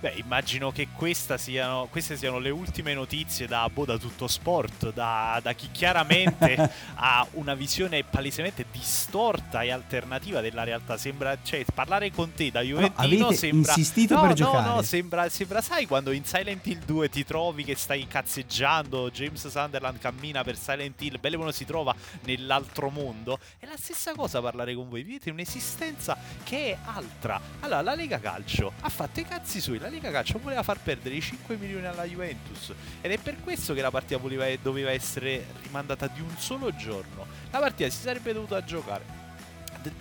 Beh, 0.00 0.14
immagino 0.16 0.72
che 0.72 0.88
siano, 1.36 1.86
queste 1.90 2.16
siano 2.16 2.38
le 2.38 2.48
ultime 2.48 2.94
notizie 2.94 3.46
da, 3.46 3.68
boh, 3.68 3.84
da 3.84 3.98
tutto 3.98 4.28
sport, 4.28 4.94
da, 4.94 5.38
da 5.42 5.52
chi 5.52 5.68
chiaramente 5.70 6.56
ha 6.96 7.26
una 7.32 7.52
visione 7.52 8.02
palesemente 8.02 8.64
distorta 8.72 9.60
e 9.60 9.70
alternativa 9.70 10.40
della 10.40 10.64
realtà. 10.64 10.96
Sembra, 10.96 11.36
cioè, 11.42 11.66
parlare 11.74 12.10
con 12.12 12.32
te 12.32 12.50
da 12.50 12.62
Juventino 12.62 13.30
sembra. 13.32 13.74
insistito 13.74 14.14
no, 14.14 14.20
per 14.20 14.30
no, 14.30 14.34
giocare. 14.36 14.68
No, 14.68 14.82
sembra, 14.82 15.28
sembra, 15.28 15.60
sai, 15.60 15.84
quando 15.84 16.12
in 16.12 16.24
Silent 16.24 16.66
Hill 16.66 16.82
2 16.86 17.10
ti 17.10 17.22
trovi 17.22 17.62
che 17.64 17.76
stai 17.76 18.06
cazzeggiando, 18.06 19.10
James 19.10 19.48
Sunderland 19.48 19.98
cammina 19.98 20.42
per 20.42 20.56
Silent 20.56 20.98
Hill, 21.02 21.20
bello 21.20 21.36
quando 21.36 21.52
si 21.52 21.66
trova 21.66 21.94
nell'altro 22.22 22.88
mondo. 22.88 23.38
È 23.58 23.66
la 23.66 23.76
stessa 23.76 24.14
cosa 24.14 24.40
parlare 24.40 24.74
con 24.74 24.88
voi. 24.88 25.02
Vivete 25.02 25.30
un'esistenza 25.30 26.16
che 26.42 26.70
è 26.70 26.78
altra. 26.84 27.38
Allora, 27.60 27.82
la 27.82 27.94
Lega 27.94 28.18
Calcio 28.18 28.72
ha 28.80 28.88
fatto 28.88 29.20
i 29.20 29.26
cazzi 29.26 29.60
suoi. 29.60 29.78
La 29.78 29.88
Lega 29.90 30.10
Calcio 30.10 30.38
voleva 30.38 30.62
far 30.62 30.80
perdere 30.80 31.14
i 31.16 31.20
5 31.20 31.56
milioni 31.56 31.86
alla 31.86 32.04
Juventus. 32.04 32.72
Ed 33.00 33.10
è 33.10 33.18
per 33.18 33.40
questo 33.40 33.74
che 33.74 33.82
la 33.82 33.90
partita 33.90 34.18
voleva- 34.18 34.46
doveva 34.62 34.90
essere 34.90 35.46
rimandata 35.62 36.06
di 36.06 36.20
un 36.20 36.34
solo 36.38 36.74
giorno. 36.74 37.26
La 37.50 37.58
partita 37.58 37.90
si 37.90 38.00
sarebbe 38.00 38.32
dovuta 38.32 38.64
giocare 38.64 39.20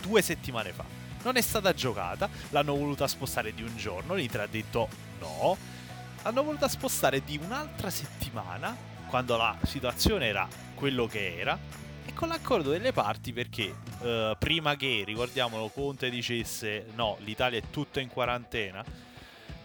due 0.02 0.21
settimane 0.21 0.71
fa. 0.71 0.84
Non 1.23 1.36
è 1.36 1.41
stata 1.41 1.73
giocata, 1.73 2.30
l'hanno 2.49 2.75
voluta 2.75 3.08
spostare 3.08 3.54
di 3.54 3.62
un 3.62 3.75
giorno, 3.75 4.13
l'Inter 4.13 4.41
ha 4.41 4.47
detto 4.47 4.88
no. 5.19 5.58
L'hanno 6.23 6.43
voluta 6.43 6.67
spostare 6.67 7.23
di 7.23 7.39
un'altra 7.41 7.89
settimana, 7.89 8.75
quando 9.08 9.38
la 9.38 9.58
situazione 9.63 10.28
era 10.28 10.47
quello 10.75 11.08
che 11.08 11.38
era, 11.38 11.58
e 12.06 12.13
con 12.13 12.28
l'accordo 12.30 12.71
delle 12.71 12.91
parti 12.91 13.34
perché 13.34 13.75
eh, 14.02 14.36
prima 14.38 14.75
che, 14.75 15.04
ricordiamolo, 15.06 15.69
Conte 15.69 16.10
dicesse 16.10 16.88
no, 16.95 17.17
l'Italia 17.19 17.60
è 17.60 17.63
tutta 17.69 17.99
in 17.99 18.08
quarantena, 18.08 18.84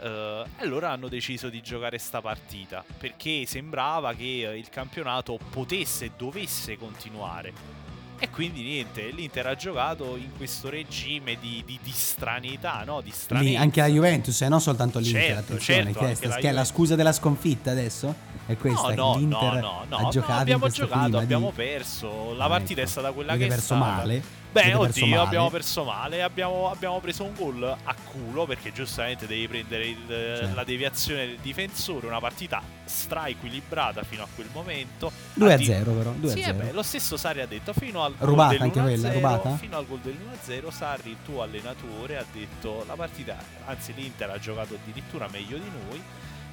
Eh, 0.00 0.44
allora 0.58 0.90
hanno 0.90 1.08
deciso 1.08 1.48
di 1.48 1.60
giocare 1.62 1.98
sta 1.98 2.20
partita 2.20 2.84
perché 2.98 3.44
sembrava 3.46 4.12
che 4.14 4.50
eh, 4.50 4.58
il 4.58 4.68
campionato 4.68 5.38
potesse 5.50 6.06
e 6.06 6.10
dovesse 6.16 6.76
continuare. 6.76 7.82
E 8.16 8.30
quindi 8.30 8.62
niente, 8.62 9.10
l'Inter 9.10 9.48
ha 9.48 9.54
giocato 9.56 10.16
in 10.16 10.30
questo 10.36 10.70
regime 10.70 11.36
di, 11.38 11.62
di, 11.66 11.78
di 11.82 11.90
stranità, 11.90 12.82
no? 12.86 13.00
Di 13.00 13.10
stranezza. 13.10 13.60
anche 13.60 13.80
la 13.80 13.88
Juventus, 13.88 14.40
e 14.40 14.48
non 14.48 14.60
soltanto 14.60 14.98
l'Inter, 15.00 15.20
Certo, 15.20 15.40
attenzione, 15.40 15.82
certo, 15.92 15.98
che, 15.98 16.06
è, 16.06 16.28
la 16.28 16.36
che 16.36 16.48
è 16.48 16.52
la 16.52 16.64
scusa 16.64 16.94
della 16.94 17.12
sconfitta 17.12 17.72
adesso? 17.72 18.14
È 18.46 18.56
questa, 18.56 18.94
no, 18.94 19.14
no, 19.14 19.18
l'Inter 19.18 19.52
no, 19.54 19.60
no, 19.60 19.84
no, 19.88 19.96
ha 19.96 20.00
no, 20.02 20.08
giocato 20.10 20.32
in 20.34 20.38
abbiamo 20.38 20.68
giocato, 20.68 21.18
abbiamo 21.18 21.48
di... 21.48 21.56
perso. 21.56 22.34
La 22.34 22.44
Ah, 22.44 22.48
partita 22.48 22.80
ecco. 22.80 22.88
è 22.88 22.92
stata 22.92 23.10
quella 23.12 23.36
che 23.36 23.44
è 23.44 23.48
perso 23.48 23.64
stata. 23.64 23.80
male? 23.84 24.22
Beh, 24.54 24.62
perso 24.62 24.78
oddio, 25.02 25.06
male? 25.08 25.22
abbiamo 25.22 25.50
perso 25.50 25.84
male. 25.84 26.22
Abbiamo, 26.22 26.70
abbiamo 26.70 27.00
preso 27.00 27.24
un 27.24 27.34
gol 27.34 27.62
a 27.64 27.94
culo 28.04 28.46
perché 28.46 28.72
giustamente 28.72 29.26
devi 29.26 29.48
prendere 29.48 29.86
il- 29.86 30.06
Certo. 30.06 30.54
la 30.54 30.64
deviazione 30.64 31.26
del 31.26 31.38
difensore. 31.42 32.06
Una 32.06 32.20
partita 32.20 32.62
stra 32.84 33.26
equilibrata 33.26 34.02
fino 34.04 34.22
a 34.22 34.28
quel 34.32 34.48
momento. 34.52 35.10
2 35.34 35.50
a 35.50 35.54
Addi- 35.54 35.64
0 35.64 35.92
però, 35.92 36.10
2 36.12 36.30
Sì, 36.30 36.38
a 36.38 36.40
eh 36.40 36.44
0. 36.52 36.58
beh, 36.66 36.72
lo 36.72 36.82
stesso 36.84 37.16
Sarri 37.16 37.40
ha 37.40 37.46
detto 37.46 37.72
fino 37.72 38.04
al 38.04 38.14
gol 38.16 38.28
Rubata 38.28 38.52
del 38.52 38.60
anche 38.62 38.80
quella, 38.80 39.08
1-0, 39.08 39.12
rubata? 39.14 39.56
Fino 39.56 39.76
al 39.76 39.86
gol 39.86 39.98
del 40.00 40.16
1-0 40.20 40.70
Sarri, 40.70 41.10
il 41.10 41.16
tuo 41.24 41.42
allenatore, 41.42 42.16
ha 42.18 42.24
detto 42.32 42.84
la 42.86 42.94
partita, 42.94 43.36
anzi 43.66 43.92
l'Inter 43.94 44.30
ha 44.30 44.38
giocato 44.38 44.74
addirittura 44.80 45.26
meglio 45.32 45.56
di 45.58 45.68
noi. 45.88 46.02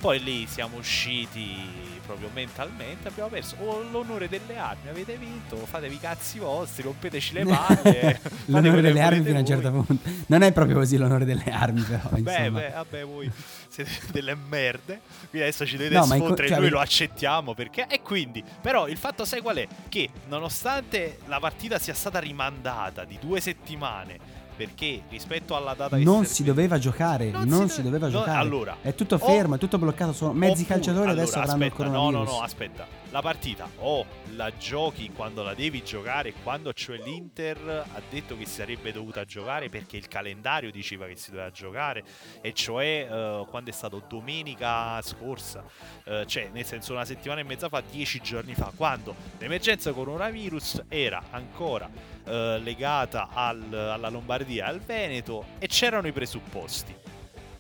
Poi 0.01 0.23
lì 0.23 0.47
siamo 0.47 0.77
usciti 0.77 1.55
proprio 2.03 2.31
mentalmente, 2.33 3.07
abbiamo 3.07 3.29
perso 3.29 3.55
oh, 3.59 3.83
l'onore 3.91 4.27
delle 4.27 4.57
armi, 4.57 4.89
avete 4.89 5.15
vinto, 5.15 5.57
fatevi 5.57 5.93
i 5.93 5.99
cazzi 5.99 6.39
vostri, 6.39 6.81
rompeteci 6.81 7.33
le 7.33 7.45
palle. 7.45 8.19
L'onore 8.47 8.81
delle 8.81 8.99
armi 8.99 9.23
fino 9.23 9.37
a 9.37 9.39
un 9.41 9.45
certo 9.45 9.71
punto. 9.71 10.09
Non 10.25 10.41
è 10.41 10.51
proprio 10.51 10.77
così 10.77 10.97
l'onore 10.97 11.23
delle 11.23 11.43
armi, 11.51 11.81
però. 11.81 12.01
Beh, 12.09 12.19
insomma. 12.19 12.59
beh, 12.59 12.69
vabbè, 12.69 13.05
voi 13.05 13.31
siete 13.67 13.91
delle 14.11 14.35
merde. 14.35 15.01
Quindi 15.29 15.47
adesso 15.47 15.67
ci 15.67 15.77
dovete 15.77 15.95
No, 15.95 16.03
in 16.03 16.09
co- 16.09 16.15
sfottere 16.15 16.47
cioè, 16.47 16.59
noi 16.59 16.69
lo 16.69 16.79
accettiamo 16.79 17.53
perché. 17.53 17.85
E 17.87 18.01
quindi, 18.01 18.43
però, 18.59 18.87
il 18.87 18.97
fatto 18.97 19.23
sai 19.23 19.41
qual 19.41 19.57
è? 19.57 19.67
Che 19.87 20.09
nonostante 20.29 21.19
la 21.27 21.39
partita 21.39 21.77
sia 21.77 21.93
stata 21.93 22.17
rimandata 22.17 23.05
di 23.05 23.19
due 23.21 23.39
settimane. 23.39 24.39
Perché 24.65 25.02
rispetto 25.10 25.56
alla 25.56 25.74
data 25.74 25.97
che 25.97 26.04
Non 26.04 26.24
si 26.26 26.43
doveva 26.43 26.78
giocare, 26.78 27.32
Non 27.32 27.47
non, 27.47 27.67
si 27.67 27.76
si, 27.76 27.82
dove- 27.82 27.97
doveva 27.97 28.06
no, 28.12 28.19
giocare. 28.19 28.38
allora, 28.38 28.78
è 28.84 28.93
tutto 28.93 29.15
o- 29.15 29.17
fermo, 29.17 29.56
è 29.56 29.58
tutto 29.58 29.80
bloccato. 29.80 30.13
Sono 30.13 30.34
mezzi 30.34 30.52
Oppure- 30.62 30.67
calciatori 30.67 31.06
allora, 31.08 31.21
adesso 31.24 31.39
avranno 31.39 31.63
il 31.65 31.71
aspetta, 31.71 31.84
no, 31.89 31.91
coronavirus. 31.91 32.30
no, 32.32 32.38
no, 32.38 32.43
aspetta. 32.43 32.88
La 33.12 33.21
partita 33.21 33.69
o 33.80 34.06
la 34.36 34.56
giochi 34.56 35.12
quando 35.12 35.43
la 35.43 35.54
devi 35.54 35.84
giocare, 35.84 36.32
quando 36.43 36.71
cioè 36.71 36.95
l'Inter 36.95 37.86
ha 37.93 38.02
detto 38.10 38.38
che 38.38 38.45
si 38.45 38.54
sarebbe 38.54 38.93
dovuta 38.93 39.26
giocare 39.26 39.67
perché 39.67 39.97
il 39.97 40.08
calendario 40.08 40.71
diceva 40.71 41.08
che 41.08 41.17
si 41.17 41.32
doveva 41.32 41.52
giocare, 41.52 42.06
e 42.39 42.54
cioè 42.54 43.08
eh, 43.12 43.45
quando 43.50 43.69
è 43.69 43.74
stato 43.74 44.02
domenica 44.08 45.02
scorsa, 45.02 45.62
eh, 46.06 46.24
cioè 46.26 46.52
nel 46.54 46.65
senso 46.65 46.93
una 46.93 47.04
settimana 47.04 47.41
e 47.41 47.43
mezza 47.43 47.67
fa, 47.67 47.82
dieci 47.82 48.21
giorni 48.21 48.56
fa, 48.56 48.71
quando 48.74 49.13
l'emergenza 49.39 49.91
coronavirus 49.91 50.84
era 50.88 51.21
ancora 51.32 51.89
eh, 52.24 52.60
legata 52.63 53.28
al- 53.34 53.74
alla 53.74 54.08
Lombardia 54.08 54.67
e 54.67 54.69
al 54.69 54.80
Veneto 54.80 55.45
e 55.60 55.67
c'erano 55.67 56.08
i 56.08 56.13
presupposti. 56.13 57.11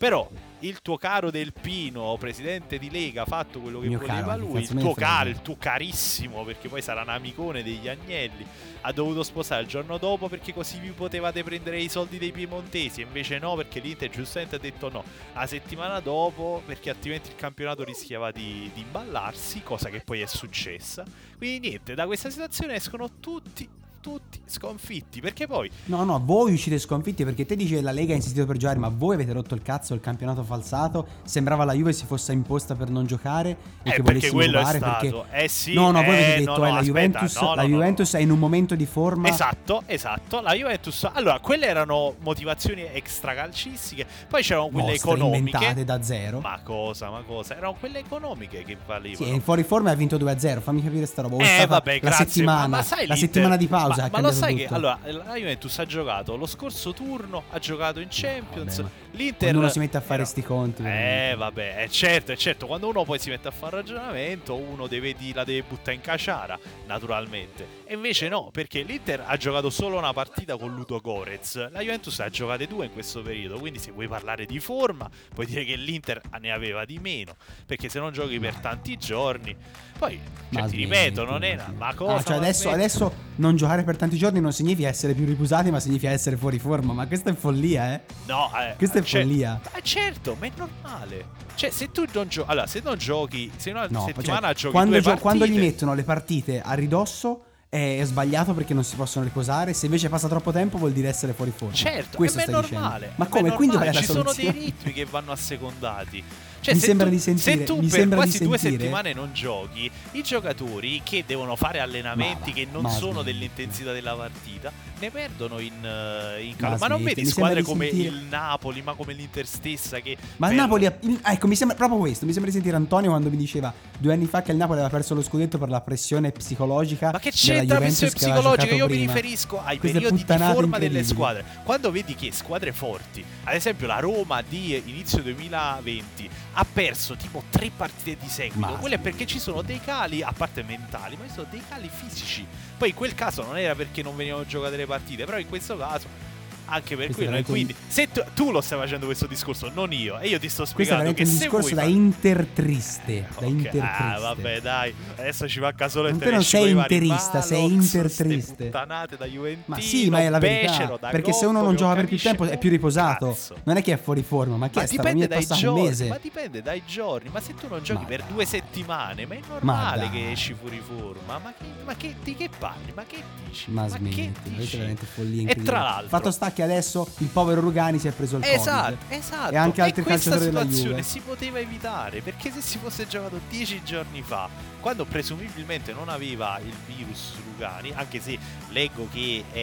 Però 0.01 0.27
il 0.61 0.81
tuo 0.81 0.97
caro 0.97 1.29
Del 1.29 1.53
Pino, 1.53 2.17
presidente 2.19 2.79
di 2.79 2.89
Lega, 2.89 3.21
ha 3.21 3.25
fatto 3.25 3.59
quello 3.59 3.79
che 3.79 3.87
Mio 3.87 3.99
voleva 3.99 4.29
caro, 4.29 4.37
lui, 4.39 4.61
il 4.61 4.67
tuo 4.67 4.95
caro, 4.95 5.29
il 5.29 5.43
tuo 5.43 5.55
carissimo, 5.57 6.43
perché 6.43 6.69
poi 6.69 6.81
sarà 6.81 7.03
un 7.03 7.09
amicone 7.09 7.61
degli 7.61 7.87
agnelli, 7.87 8.43
ha 8.81 8.91
dovuto 8.91 9.21
sposare 9.21 9.61
il 9.61 9.67
giorno 9.67 9.99
dopo 9.99 10.27
perché 10.27 10.55
così 10.55 10.79
vi 10.79 10.89
potevate 10.89 11.43
prendere 11.43 11.79
i 11.79 11.87
soldi 11.87 12.17
dei 12.17 12.31
piemontesi, 12.31 13.01
e 13.01 13.03
invece 13.03 13.37
no, 13.37 13.53
perché 13.53 13.79
l'Inter 13.79 14.09
giustamente 14.09 14.55
ha 14.55 14.59
detto 14.59 14.89
no. 14.89 15.03
La 15.35 15.45
settimana 15.45 15.99
dopo, 15.99 16.63
perché 16.65 16.89
altrimenti 16.89 17.29
il 17.29 17.35
campionato 17.35 17.83
rischiava 17.83 18.31
di, 18.31 18.71
di 18.73 18.81
imballarsi, 18.81 19.61
cosa 19.61 19.89
che 19.89 20.01
poi 20.01 20.21
è 20.21 20.25
successa. 20.25 21.05
Quindi 21.37 21.69
niente, 21.69 21.93
da 21.93 22.07
questa 22.07 22.31
situazione 22.31 22.73
escono 22.73 23.07
tutti, 23.19 23.69
tutti 24.01 24.39
sconfitti, 24.45 25.21
perché 25.21 25.47
poi 25.47 25.69
No, 25.85 26.03
no, 26.03 26.19
voi 26.23 26.53
uscite 26.53 26.77
sconfitti 26.79 27.23
perché 27.23 27.45
te 27.45 27.55
dici 27.55 27.75
che 27.75 27.81
la 27.81 27.91
Lega 27.91 28.13
ha 28.13 28.15
insistito 28.15 28.45
per 28.45 28.57
giocare, 28.57 28.79
ma 28.79 28.89
voi 28.93 29.15
avete 29.15 29.31
rotto 29.33 29.55
il 29.55 29.61
cazzo, 29.61 29.93
il 29.93 30.01
campionato 30.01 30.43
falsato. 30.43 31.07
Sembrava 31.23 31.63
la 31.63 31.73
Juve 31.73 31.93
si 31.93 32.05
fosse 32.05 32.33
imposta 32.33 32.75
per 32.75 32.89
non 32.89 33.05
giocare 33.05 33.49
e 33.49 33.55
Eh, 33.89 33.93
che 33.93 34.01
perché 34.03 34.29
volessimo 34.29 34.33
quello 34.33 34.59
è 34.59 34.65
stato. 34.65 35.25
perché 35.29 35.43
Eh 35.43 35.47
sì, 35.47 35.73
No, 35.73 35.91
no, 35.91 36.03
voi 36.03 36.15
eh, 36.15 36.23
avete 36.23 36.39
detto 36.39 36.51
no, 36.51 36.55
eh, 36.55 36.59
no, 36.59 36.63
la 36.65 36.69
aspetta, 36.79 36.83
Juventus, 36.83 37.35
no, 37.41 37.55
la 37.55 37.63
Juventus 37.63 38.13
è 38.15 38.19
in 38.19 38.31
un 38.31 38.39
momento 38.39 38.75
di 38.75 38.85
forma 38.85 39.29
Esatto, 39.29 39.83
esatto. 39.85 40.41
La 40.41 40.53
Juventus. 40.53 41.09
Allora, 41.13 41.39
quelle 41.39 41.67
erano 41.67 42.15
motivazioni 42.21 42.83
extracalcistiche. 42.91 44.05
Poi 44.27 44.41
c'erano 44.43 44.67
quelle 44.69 44.91
vostre 44.91 45.11
economiche. 45.11 45.37
inventate 45.55 45.83
da 45.85 46.01
zero. 46.03 46.39
Ma 46.39 46.59
cosa, 46.63 47.09
ma 47.09 47.21
cosa? 47.25 47.55
Erano 47.55 47.75
quelle 47.79 47.99
economiche 47.99 48.63
che 48.63 48.73
Sì, 48.73 48.77
valevano. 48.85 49.35
e 49.35 49.39
fuori 49.39 49.63
forma 49.63 49.91
ha 49.91 49.95
vinto 49.95 50.17
2-0. 50.17 50.61
Fammi 50.61 50.83
capire 50.83 51.05
sta 51.05 51.21
roba. 51.21 51.37
Eh 51.43 51.65
vabbè, 51.67 51.93
la 51.93 51.99
grazie. 51.99 52.25
settimana, 52.25 52.67
ma, 52.67 52.77
ma 52.77 52.83
sai 52.83 53.07
la 53.07 53.13
l'Inter- 53.13 53.19
settimana 53.19 53.57
di 53.57 53.67
pausa 53.67 53.90
Ma, 53.95 54.03
ha 54.03 54.09
ma 54.11 54.19
lo 54.21 54.31
sai 54.31 54.55
che 54.55 54.63
tutto. 54.63 54.75
allora 54.75 54.99
la 55.03 55.35
Juventus 55.35 55.79
ha 55.79 55.85
giocato 55.85 56.35
lo 56.35 56.45
scorso 56.45 56.93
turno, 56.93 57.43
ha 57.49 57.59
giocato 57.59 57.99
in 57.99 58.07
Champions. 58.09 58.77
vabbè, 58.77 58.89
ma 59.11 59.17
L'Inter 59.17 59.37
quando 59.39 59.59
uno 59.59 59.69
si 59.69 59.79
mette 59.79 59.97
a 59.97 60.01
fare 60.01 60.25
sti 60.25 60.43
conti, 60.43 60.83
Eh, 60.83 61.35
vabbè, 61.37 61.75
è 61.75 61.87
certo, 61.89 62.31
è 62.31 62.35
certo. 62.35 62.65
Quando 62.67 62.87
uno 62.87 63.03
poi 63.03 63.19
si 63.19 63.29
mette 63.29 63.47
a 63.47 63.51
fare 63.51 63.77
ragionamento, 63.77 64.55
uno 64.55 64.87
deve 64.87 65.15
la 65.33 65.43
deve 65.43 65.63
buttare 65.67 65.95
in 65.95 66.01
caciara, 66.01 66.57
naturalmente. 66.87 67.79
E 67.91 67.95
invece 67.95 68.29
no, 68.29 68.51
perché 68.53 68.83
l'Inter 68.83 69.21
ha 69.27 69.35
giocato 69.35 69.69
solo 69.69 69.97
una 69.97 70.13
partita 70.13 70.55
con 70.55 70.73
Ludo 70.73 71.01
Gorez. 71.01 71.55
La 71.71 71.81
Juventus 71.81 72.17
ha 72.21 72.29
giocate 72.29 72.65
due 72.65 72.85
in 72.85 72.93
questo 72.93 73.21
periodo. 73.21 73.59
Quindi, 73.59 73.79
se 73.79 73.91
vuoi 73.91 74.07
parlare 74.07 74.45
di 74.45 74.61
forma, 74.61 75.09
puoi 75.35 75.45
dire 75.45 75.65
che 75.65 75.75
l'Inter 75.75 76.21
ne 76.39 76.53
aveva 76.53 76.85
di 76.85 76.99
meno. 76.99 77.35
Perché 77.65 77.89
se 77.89 77.99
non 77.99 78.13
giochi 78.13 78.39
per 78.39 78.55
tanti 78.55 78.95
giorni, 78.95 79.53
poi 79.99 80.17
cioè, 80.53 80.61
Ma 80.61 80.69
ti 80.69 80.77
ripeto, 80.77 81.25
non 81.25 81.43
è 81.43 81.57
ma 81.57 81.65
una 81.65 81.73
ma 81.77 81.93
cosa. 81.93 82.13
Ah, 82.13 82.23
cioè 82.23 82.35
ma 82.37 82.41
adesso, 82.43 82.69
adesso 82.69 83.13
non 83.35 83.57
giocare 83.57 83.83
per 83.83 83.97
tanti 83.97 84.15
giorni 84.15 84.39
non 84.39 84.53
significa 84.53 84.87
essere 84.87 85.13
più 85.13 85.25
riposati, 85.25 85.69
ma 85.69 85.81
significa 85.81 86.11
essere 86.11 86.37
fuori 86.37 86.59
forma. 86.59 86.93
Ma 86.93 87.05
questa 87.07 87.29
è 87.31 87.33
follia, 87.33 87.93
eh. 87.95 88.01
No, 88.25 88.49
eh, 88.57 88.75
Questa 88.77 88.99
è 88.99 89.03
cioè- 89.03 89.23
follia. 89.23 89.59
Eh, 89.75 89.81
certo, 89.81 90.37
ma 90.39 90.45
è 90.45 90.51
normale. 90.55 91.25
Cioè, 91.55 91.69
se 91.69 91.91
tu 91.91 92.05
non 92.13 92.29
giochi. 92.29 92.49
Allora, 92.49 92.67
se 92.67 92.79
non 92.81 92.97
giochi. 92.97 93.51
Se 93.57 93.69
una 93.71 93.85
No, 93.89 94.05
settimana 94.05 94.47
cioè, 94.47 94.55
giochi 94.55 94.73
quando, 94.75 94.99
gio- 95.01 95.17
quando 95.17 95.45
gli 95.45 95.57
mettono 95.59 95.93
le 95.93 96.03
partite 96.03 96.61
a 96.61 96.71
ridosso 96.73 97.47
è 97.73 98.01
sbagliato 98.03 98.53
perché 98.53 98.73
non 98.73 98.83
si 98.83 98.97
possono 98.97 99.23
riposare. 99.23 99.71
Se 99.73 99.85
invece 99.85 100.09
passa 100.09 100.27
troppo 100.27 100.51
tempo 100.51 100.77
vuol 100.77 100.91
dire 100.91 101.07
essere 101.07 101.31
fuori 101.31 101.53
forma. 101.55 101.73
Certo, 101.73 102.17
questo 102.17 102.39
è 102.39 102.47
normale. 102.49 103.07
dicendo. 103.07 103.15
Ma 103.15 103.25
come? 103.27 103.51
Quindi 103.51 103.77
qual 103.77 103.87
è 103.87 103.93
la 103.93 103.99
ci 103.99 104.05
sono 104.05 104.33
dei 104.33 104.51
ritmi 104.51 104.91
che 104.91 105.05
vanno 105.05 105.31
assecondati. 105.31 106.21
Cioè, 106.61 106.75
Mi 106.75 106.79
se 106.79 106.85
sembra 106.85 107.07
tu, 107.07 107.11
di 107.13 107.19
sentire- 107.19 107.57
se 107.57 107.63
tu 107.63 107.79
mi 107.81 107.87
per 107.87 108.07
quasi 108.09 108.43
due 108.43 108.57
settimane 108.57 109.13
non 109.13 109.31
giochi, 109.33 109.89
i 110.11 110.21
giocatori 110.21 111.01
che 111.03 111.23
devono 111.25 111.55
fare 111.55 111.79
allenamenti 111.79 112.39
Ma 112.39 112.45
va, 112.45 112.51
che 112.53 112.67
non 112.71 112.81
ma 112.83 112.89
sono 112.91 113.21
smetti. 113.21 113.31
dell'intensità 113.31 113.91
della 113.91 114.13
partita, 114.13 114.71
ne 114.99 115.09
perdono 115.09 115.57
in, 115.59 115.73
eh, 115.83 116.43
in 116.43 116.49
Ma 116.51 116.55
calma. 116.57 116.77
Ma, 116.77 116.87
non 116.87 116.99
smetti, 116.99 117.15
vedi 117.15 117.21
mi 117.27 117.31
squadre 117.33 117.61
come 117.63 117.87
sentire- 117.87 118.09
il 118.09 118.23
Napoli, 118.29 118.81
ma 118.83 118.93
come 118.93 119.13
l'Inter 119.13 119.45
stessa 119.47 119.99
che 120.01 120.15
Ma 120.37 120.49
il 120.49 120.53
per- 120.55 120.61
Napoli, 120.63 120.85
il- 120.85 121.19
ecco, 121.23 121.47
mi 121.47 121.55
sembra 121.55 121.75
proprio 121.75 121.97
questo. 121.97 122.25
Mi 122.27 122.31
sembra 122.31 122.51
di 122.51 122.55
sentire 122.57 122.77
Antonio 122.77 123.09
quando 123.09 123.29
mi 123.31 123.37
diceva 123.37 123.73
due 123.97 124.13
anni 124.13 124.27
fa 124.27 124.43
che 124.43 124.51
il 124.51 124.57
Napoli 124.57 124.79
aveva 124.79 124.93
perso 124.95 125.15
lo 125.15 125.23
scudetto 125.23 125.57
per 125.57 125.69
la 125.69 125.81
pressione 125.81 126.31
psicologica. 126.31 127.09
Ma 127.11 127.19
che 127.19 127.31
c'entra 127.31 127.79
la 127.79 127.85
pressione 127.85 128.11
psicologica? 128.13 128.75
Io 128.75 128.85
mi 128.85 128.97
prima. 128.97 129.13
riferisco 129.13 129.59
ai 129.63 129.79
Queste 129.79 129.97
periodi 129.99 130.23
di 130.23 130.37
forma 130.37 130.77
delle 130.77 131.03
squadre. 131.03 131.43
Quando 131.63 131.89
vedi 131.91 132.13
che 132.13 132.31
squadre 132.31 132.71
forti, 132.71 133.23
ad 133.45 133.55
esempio 133.55 133.87
la 133.87 133.97
Roma 133.99 134.43
di 134.47 134.79
inizio 134.85 135.23
2020, 135.23 136.29
ha 136.53 136.65
perso 136.65 137.15
tipo 137.15 137.43
tre 137.49 137.71
partite 137.75 138.17
di 138.19 138.29
seguito. 138.29 138.59
Ma 138.59 138.77
Quello 138.77 138.95
è 138.95 138.99
perché 138.99 139.25
ci 139.25 139.39
sono 139.39 139.61
dei 139.61 139.79
cali, 139.79 140.21
a 140.21 140.33
parte 140.35 140.63
mentali, 140.63 141.15
ma 141.15 141.25
ci 141.25 141.33
sono 141.33 141.47
dei 141.49 141.61
cali 141.67 141.89
fisici. 141.91 142.45
Poi 142.77 142.89
in 142.89 142.95
quel 142.95 143.15
caso 143.15 143.43
non 143.43 143.57
era 143.57 143.75
perché 143.75 144.03
non 144.03 144.15
venivano 144.15 144.45
giocate 144.45 144.75
le 144.75 144.85
partite, 144.85 145.25
però 145.25 145.37
in 145.37 145.47
questo 145.47 145.77
caso. 145.77 146.30
Anche 146.73 146.95
per 146.95 147.05
Questo 147.07 147.25
quello, 147.25 147.43
quindi 147.43 147.75
se 147.87 148.07
tu, 148.09 148.23
tu 148.33 148.49
lo 148.51 148.61
stai 148.61 148.79
facendo 148.79 149.05
questo 149.05 149.27
discorso, 149.27 149.69
non 149.73 149.91
io, 149.91 150.17
e 150.19 150.27
io 150.29 150.39
ti 150.39 150.47
sto 150.47 150.63
Questo 150.63 150.81
è 150.81 150.85
spiegando 150.85 151.13
che 151.13 151.23
un 151.23 151.29
discorso 151.29 151.75
da 151.75 151.83
intertriste. 151.83 153.27
Da 153.29 153.35
Ok, 153.45 153.49
intertriste. 153.49 154.03
Ah, 154.03 154.19
vabbè, 154.19 154.61
dai. 154.61 154.93
Adesso 155.17 155.47
ci 155.49 155.59
va 155.59 155.73
solo 155.87 156.07
e 156.07 156.11
Non 156.31 156.43
sei 156.43 156.71
interista, 156.71 157.41
sei 157.41 157.67
Malox, 157.67 157.83
intertriste. 157.93 158.53
ste 158.53 158.63
puttanate 158.65 159.17
da 159.17 159.25
Juventino, 159.25 159.63
Ma 159.65 159.79
sì, 159.79 160.09
ma 160.09 160.19
è 160.19 160.29
la 160.29 160.39
verità. 160.39 160.97
Perché 161.09 161.33
se 161.33 161.45
uno 161.45 161.61
non 161.61 161.75
gioca 161.75 161.95
che 161.95 161.99
per 162.01 162.07
più 162.09 162.17
tempo 162.17 162.45
è 162.45 162.51
un 162.51 162.57
più 162.57 162.69
riposato. 162.69 163.27
cazzo. 163.29 163.55
Non 163.63 163.77
è 163.77 163.81
che 163.81 163.93
è 163.93 163.97
fuori 164.01 164.23
forma, 164.23 164.55
ma 164.55 164.69
che 164.69 164.79
Ma 164.79 164.83
è 164.83 164.87
stato? 164.87 165.01
Dipende 165.01 165.27
dai 165.27 165.45
un 165.49 165.57
giorni, 165.57 165.81
mese. 165.81 166.07
ma 166.07 166.19
dipende 166.21 166.61
dai 166.61 166.83
giorni. 166.85 167.29
Ma 167.29 167.41
se 167.41 167.53
tu 167.53 167.67
non 167.67 167.83
giochi 167.83 168.01
Ma 168.03 168.07
per 168.07 168.21
dai. 168.23 168.31
due 168.31 168.45
settimane, 168.45 169.25
ma 169.25 169.35
è 169.35 169.39
normale 169.47 170.09
che 170.09 170.31
esci 170.31 170.53
fuori 170.53 170.81
forma. 170.85 171.37
Ma 171.39 171.53
che, 171.57 171.65
ma 171.83 171.95
che 171.95 172.15
di 172.23 172.35
che 172.35 172.49
parli? 172.57 172.91
Ma 172.93 173.03
che 173.05 173.17
dici? 173.45 173.71
Ma 173.71 173.83
che 173.85 173.89
smetti, 173.89 174.31
dici? 174.43 174.75
è 174.75 174.77
veramente 174.77 175.05
follia 175.05 175.49
E 175.49 175.55
tra 175.55 175.81
l'altro, 175.81 176.07
Fatto 176.07 176.31
sta 176.31 176.51
che 176.51 176.60
adesso 176.63 177.07
il 177.19 177.27
povero 177.27 177.61
Rugani 177.61 177.99
si 177.99 178.07
è 178.07 178.11
preso 178.11 178.37
il 178.37 178.43
Esatto, 178.45 178.95
Covid. 178.97 179.19
esatto. 179.19 179.51
E 179.53 179.57
anche 179.57 179.81
altri 179.81 180.03
questa 180.03 180.29
calciatori 180.31 180.51
della 180.51 180.61
situazione 180.65 180.89
Juve. 181.01 181.03
si 181.03 181.19
poteva 181.19 181.59
evitare 181.59 182.21
perché 182.21 182.51
se 182.51 182.61
si 182.61 182.77
fosse 182.77 183.07
giocato 183.07 183.39
dieci 183.49 183.81
giorni 183.83 184.21
fa, 184.21 184.49
quando 184.79 185.05
presumibilmente 185.05 185.93
non 185.93 186.09
aveva 186.09 186.59
il 186.63 186.73
virus 186.87 187.33
Lugani, 187.45 187.91
anche 187.95 188.19
se 188.19 188.37
leggo 188.69 189.07
che 189.11 189.43
è, 189.51 189.57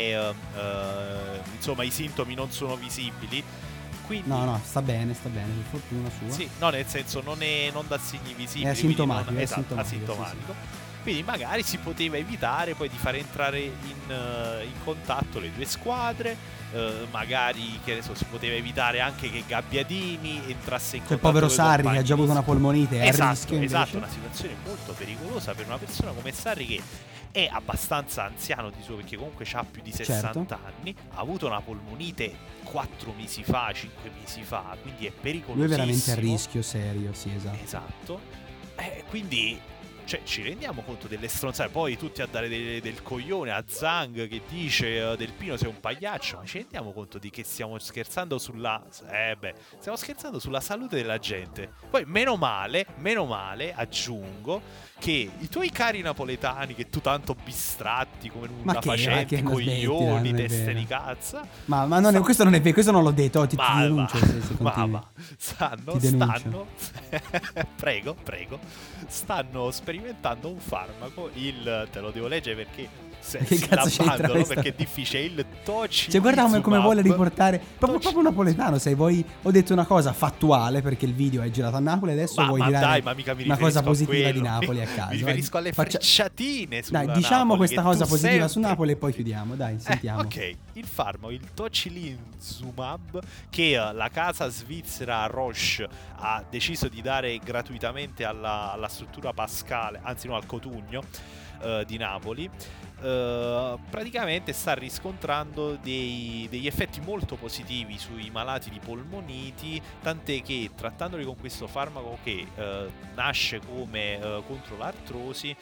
eh, 0.56 1.40
insomma 1.56 1.82
i 1.82 1.90
sintomi 1.90 2.34
non 2.34 2.50
sono 2.50 2.76
visibili, 2.76 3.42
quindi 4.06 4.28
No, 4.28 4.44
no, 4.44 4.60
sta 4.64 4.80
bene, 4.80 5.12
sta 5.14 5.28
bene, 5.28 5.46
per 5.52 5.80
fortuna 5.80 6.08
sua. 6.18 6.30
Sì, 6.34 6.48
no, 6.58 6.70
nel 6.70 6.86
senso 6.86 7.20
non, 7.22 7.42
è, 7.42 7.70
non 7.72 7.84
dà 7.88 7.98
segni 7.98 8.32
visibili. 8.34 8.64
È 8.66 8.68
asintomatico, 8.70 9.30
non- 9.32 9.40
è 9.40 9.42
esatto, 9.42 9.74
asintomatico, 9.76 10.22
asintomatico. 10.22 10.54
Quindi 11.02 11.22
magari 11.22 11.62
si 11.62 11.78
poteva 11.78 12.16
evitare 12.16 12.74
poi 12.74 12.88
di 12.88 12.96
far 12.98 13.14
entrare 13.14 13.60
in, 13.60 13.72
eh, 14.10 14.64
in 14.64 14.82
contatto 14.84 15.38
le 15.38 15.50
due 15.54 15.64
squadre. 15.64 16.56
eh, 16.70 17.06
magari 17.10 17.80
che 17.82 17.94
ne 17.94 18.02
so, 18.02 18.14
si 18.14 18.26
poteva 18.26 18.54
evitare 18.54 19.00
anche 19.00 19.30
che 19.30 19.42
Gabbiadini 19.46 20.42
entrasse 20.48 20.96
in 20.96 21.04
Quel 21.04 21.18
contatto 21.18 21.18
povero 21.18 21.46
coi 21.46 21.54
Sarri 21.54 21.90
che 21.90 21.96
ha 21.98 22.02
già 22.02 22.12
avuto 22.12 22.30
una 22.30 22.42
polmonite, 22.42 22.98
è 22.98 23.00
a 23.00 23.06
Esatto, 23.06 23.30
rischio 23.30 23.54
invece. 23.56 23.74
esatto, 23.74 23.96
una 23.96 24.08
situazione 24.08 24.54
molto 24.66 24.92
pericolosa 24.92 25.54
per 25.54 25.64
una 25.66 25.78
persona 25.78 26.10
come 26.12 26.30
Sarri 26.32 26.66
che 26.66 26.82
è 27.32 27.48
abbastanza 27.50 28.24
anziano 28.24 28.68
di 28.68 28.82
suo 28.82 28.96
perché 28.96 29.16
comunque 29.16 29.46
ha 29.50 29.64
più 29.64 29.80
di 29.80 29.92
60 29.92 30.32
Certo. 30.32 30.58
anni, 30.62 30.94
ha 31.14 31.18
avuto 31.20 31.46
una 31.46 31.60
polmonite 31.62 32.34
4 32.64 33.14
mesi 33.16 33.42
fa, 33.44 33.70
5 33.72 34.10
mesi 34.20 34.42
fa, 34.42 34.76
quindi 34.82 35.06
è 35.06 35.10
pericolosissimo. 35.10 35.54
Lui 35.54 35.64
è 35.64 35.68
veramente 35.68 36.10
a 36.10 36.14
rischio 36.16 36.60
serio, 36.60 37.14
sì, 37.14 37.32
esatto. 37.34 37.58
Esatto. 37.64 38.20
Eh, 38.76 39.04
quindi 39.08 39.58
cioè, 40.08 40.22
ci 40.24 40.40
rendiamo 40.40 40.80
conto 40.80 41.06
delle 41.06 41.28
stronzate. 41.28 41.68
Poi 41.68 41.98
tutti 41.98 42.22
a 42.22 42.26
dare 42.26 42.48
del, 42.48 42.80
del 42.80 43.02
coglione 43.02 43.52
a 43.52 43.62
Zang 43.66 44.26
che 44.26 44.40
dice 44.48 45.12
eh, 45.12 45.16
Del 45.18 45.32
Pino 45.32 45.58
sei 45.58 45.68
un 45.68 45.80
pagliaccio. 45.80 46.38
Ma 46.38 46.46
ci 46.46 46.56
rendiamo 46.56 46.92
conto 46.92 47.18
di 47.18 47.28
che 47.28 47.44
stiamo 47.44 47.78
scherzando 47.78 48.38
sulla. 48.38 48.82
Eh 49.06 49.36
beh, 49.38 49.54
stiamo 49.78 49.98
scherzando 49.98 50.38
sulla 50.38 50.60
salute 50.60 50.96
della 50.96 51.18
gente. 51.18 51.70
Poi, 51.90 52.04
meno 52.06 52.36
male, 52.36 52.86
meno 52.96 53.26
male, 53.26 53.74
aggiungo 53.74 54.62
che 54.98 55.30
i 55.38 55.48
tuoi 55.48 55.70
cari 55.70 56.00
napoletani 56.02 56.74
che 56.74 56.90
tu 56.90 57.00
tanto 57.00 57.36
bistratti 57.44 58.28
come 58.30 58.46
nulla 58.48 58.62
Ma 58.64 58.78
che- 58.78 58.88
ma 58.88 58.94
facenti, 58.94 59.36
che 59.36 59.40
smettila, 59.42 59.50
coglioni, 59.88 60.34
teste 60.34 60.74
di 60.74 60.84
cazzo. 60.86 61.40
Ma, 61.66 61.86
ma 61.86 62.00
non 62.00 62.14
è- 62.16 62.20
questo 62.20 62.44
non 62.44 62.54
è 62.54 62.60
vero, 62.60 62.72
questo 62.72 62.90
non 62.92 63.02
l'ho 63.02 63.10
detto, 63.12 63.42
ti, 63.46 63.56
ti 63.56 63.62
Ma 63.62 63.80
denuncio 63.80 64.18
va, 64.18 64.26
se, 64.26 64.54
ma 64.62 64.86
va. 64.86 65.04
stanno, 65.36 65.92
Ti 65.92 65.98
denuncio. 66.10 66.38
stanno, 66.38 66.66
prego, 67.76 68.16
prego, 68.22 68.58
stanno 69.06 69.70
sperimentando 69.70 70.48
un 70.48 70.58
farmaco, 70.58 71.30
il, 71.34 71.88
te 71.90 72.00
lo 72.00 72.10
devo 72.10 72.26
leggere 72.26 72.56
perché 72.56 73.06
se, 73.20 73.38
Che 73.40 73.58
cazzo 73.58 73.88
c'entra 74.02 74.28
questa- 74.30 74.54
perché 74.54 74.70
è 74.70 74.74
difficile, 74.76 75.22
il 75.24 75.44
Toci 75.64 76.10
Cioè, 76.10 76.20
guarda 76.20 76.42
come, 76.44 76.60
come 76.60 76.78
vuole 76.78 77.02
riportare. 77.02 77.60
Proprio, 77.76 77.98
proprio 77.98 78.22
napoletano. 78.22 78.78
Sei 78.78 78.94
voi. 78.94 79.22
Ho 79.42 79.50
detto 79.50 79.72
una 79.74 79.84
cosa 79.84 80.12
fattuale 80.14 80.80
perché 80.80 81.04
il 81.04 81.12
video 81.14 81.42
è 81.42 81.50
girato 81.50 81.76
a 81.76 81.80
Napoli. 81.80 82.12
Adesso 82.12 82.40
Ma, 82.40 82.46
vuoi 82.46 82.60
ma 82.60 82.66
tirare 82.66 82.86
dai, 82.86 83.02
ma 83.02 83.12
mica 83.14 83.34
mi 83.34 83.42
una 83.44 83.58
cosa 83.58 83.82
positiva 83.82 84.30
di 84.30 84.38
quello. 84.38 84.48
Napoli 84.48 84.80
a 84.82 84.86
caso. 84.94 85.10
Mi 85.10 85.16
riferisco 85.16 85.56
alle 85.58 85.72
Faccia- 85.72 85.98
frecciatine 85.98 86.82
Dai, 86.88 87.06
diciamo 87.12 87.38
Napoli, 87.54 87.58
questa 87.58 87.82
cosa 87.82 88.06
positiva 88.06 88.46
su 88.46 88.52
sempre- 88.54 88.70
Napoli 88.70 88.92
e 88.92 88.96
poi 88.96 89.12
chiudiamo. 89.12 89.54
Dai, 89.54 89.74
Eh, 89.74 89.78
sentiamo. 89.80 90.20
ok, 90.20 90.56
il 90.74 90.84
farmaco, 90.86 91.30
il 91.30 91.52
tocilinzumab, 91.54 93.20
che 93.50 93.72
eh, 93.72 93.92
la 93.92 94.08
casa 94.10 94.48
svizzera 94.48 95.26
Roche 95.26 95.88
ha 96.16 96.42
deciso 96.48 96.88
di 96.88 97.00
dare 97.02 97.38
gratuitamente 97.38 98.24
alla, 98.24 98.72
alla 98.72 98.88
struttura 98.88 99.32
pascale, 99.32 100.00
anzi 100.02 100.26
no, 100.28 100.36
al 100.36 100.46
Cotugno 100.46 101.02
eh, 101.60 101.84
di 101.86 101.96
Napoli, 101.96 102.48
eh, 103.00 103.76
praticamente 103.90 104.52
sta 104.52 104.74
riscontrando 104.74 105.76
dei- 105.82 106.46
degli 106.50 106.66
effetti 106.66 107.00
molto 107.00 107.36
positivi 107.36 107.98
sui 107.98 108.30
malati 108.30 108.70
di 108.70 108.80
polmoniti, 108.80 109.80
tant'è 110.02 110.42
che 110.42 110.70
trattandoli 110.74 111.24
con 111.24 111.36
questo 111.38 111.66
farmaco 111.66 112.18
che 112.22 112.46
eh, 112.54 112.90
nasce 113.14 113.60
come 113.60 114.18
eh, 114.18 114.42
contro 114.46 114.76
l'artrosi, 114.76 115.54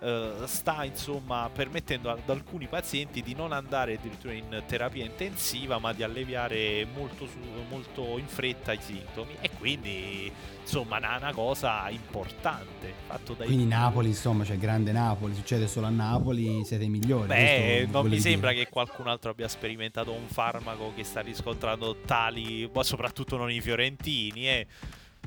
eh, 0.00 0.34
sta 0.44 0.84
insomma 0.84 1.50
permettendo 1.52 2.10
ad 2.10 2.28
alcuni 2.28 2.66
pazienti 2.66 3.22
di 3.22 3.34
non 3.34 3.52
andare 3.52 3.94
addirittura 3.94 4.32
in 4.32 4.62
terapia 4.66 5.04
intensiva 5.04 5.78
ma 5.78 5.92
di 5.92 6.02
alleviare 6.02 6.86
molto, 6.94 7.26
su- 7.26 7.38
molto 7.68 8.18
in 8.18 8.26
fretta 8.26 8.72
i 8.72 8.78
sintomi 8.80 9.36
e 9.40 9.50
quindi 9.58 10.32
insomma 10.60 10.98
una, 10.98 11.16
una 11.16 11.32
cosa 11.32 11.88
importante 11.88 12.92
fatto 13.06 13.34
dai 13.34 13.46
Quindi 13.46 13.66
Napoli, 13.66 14.08
insomma, 14.08 14.44
c'è 14.44 14.58
grande 14.58 14.92
Napoli. 14.92 15.34
Succede 15.34 15.66
solo 15.66 15.86
a 15.86 15.90
Napoli, 15.90 16.62
siete 16.64 16.84
i 16.84 16.88
migliori. 16.88 17.26
Beh, 17.26 17.88
non 17.90 18.06
mi 18.06 18.20
sembra 18.20 18.50
dire. 18.50 18.64
che 18.64 18.70
qualcun 18.70 19.08
altro 19.08 19.30
abbia 19.30 19.48
sperimentato 19.48 20.12
un 20.12 20.26
farmaco 20.26 20.92
che 20.94 21.04
sta 21.04 21.20
riscontrando 21.20 21.96
tali, 22.04 22.70
ma 22.72 22.82
soprattutto 22.82 23.36
non 23.36 23.50
i 23.50 23.60
fiorentini, 23.60 24.48
eh. 24.48 24.66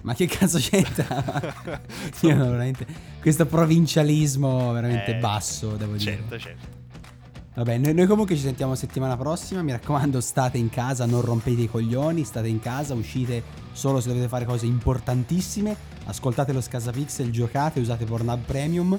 Ma 0.02 0.14
che 0.14 0.26
cazzo 0.26 0.58
c'entra? 0.58 1.24
Io 2.22 2.36
veramente. 2.36 2.86
Questo 3.22 3.46
provincialismo 3.46 4.72
veramente 4.72 5.18
Eh, 5.18 5.20
basso, 5.20 5.76
devo 5.76 5.96
dire. 5.96 6.12
Certo, 6.12 6.40
certo. 6.40 6.80
Vabbè, 7.54 7.78
noi, 7.78 7.94
noi 7.94 8.08
comunque 8.08 8.36
ci 8.36 8.42
sentiamo 8.42 8.76
settimana 8.76 9.18
prossima. 9.18 9.62
Mi 9.62 9.72
raccomando, 9.72 10.22
state 10.22 10.58
in 10.58 10.70
casa, 10.70 11.06
non 11.06 11.22
rompete 11.22 11.62
i 11.62 11.68
coglioni. 11.70 12.24
State 12.24 12.48
in 12.48 12.60
casa, 12.60 12.94
uscite 12.94 13.44
solo 13.74 14.00
se 14.00 14.08
dovete 14.08 14.28
fare 14.28 14.46
cose 14.46 14.66
importantissime. 14.66 15.76
Ascoltate 16.06 16.54
lo 16.54 16.62
Scasapixel, 16.62 17.30
giocate, 17.30 17.80
usate 17.80 18.06
Pornhub 18.06 18.44
Premium. 18.46 18.98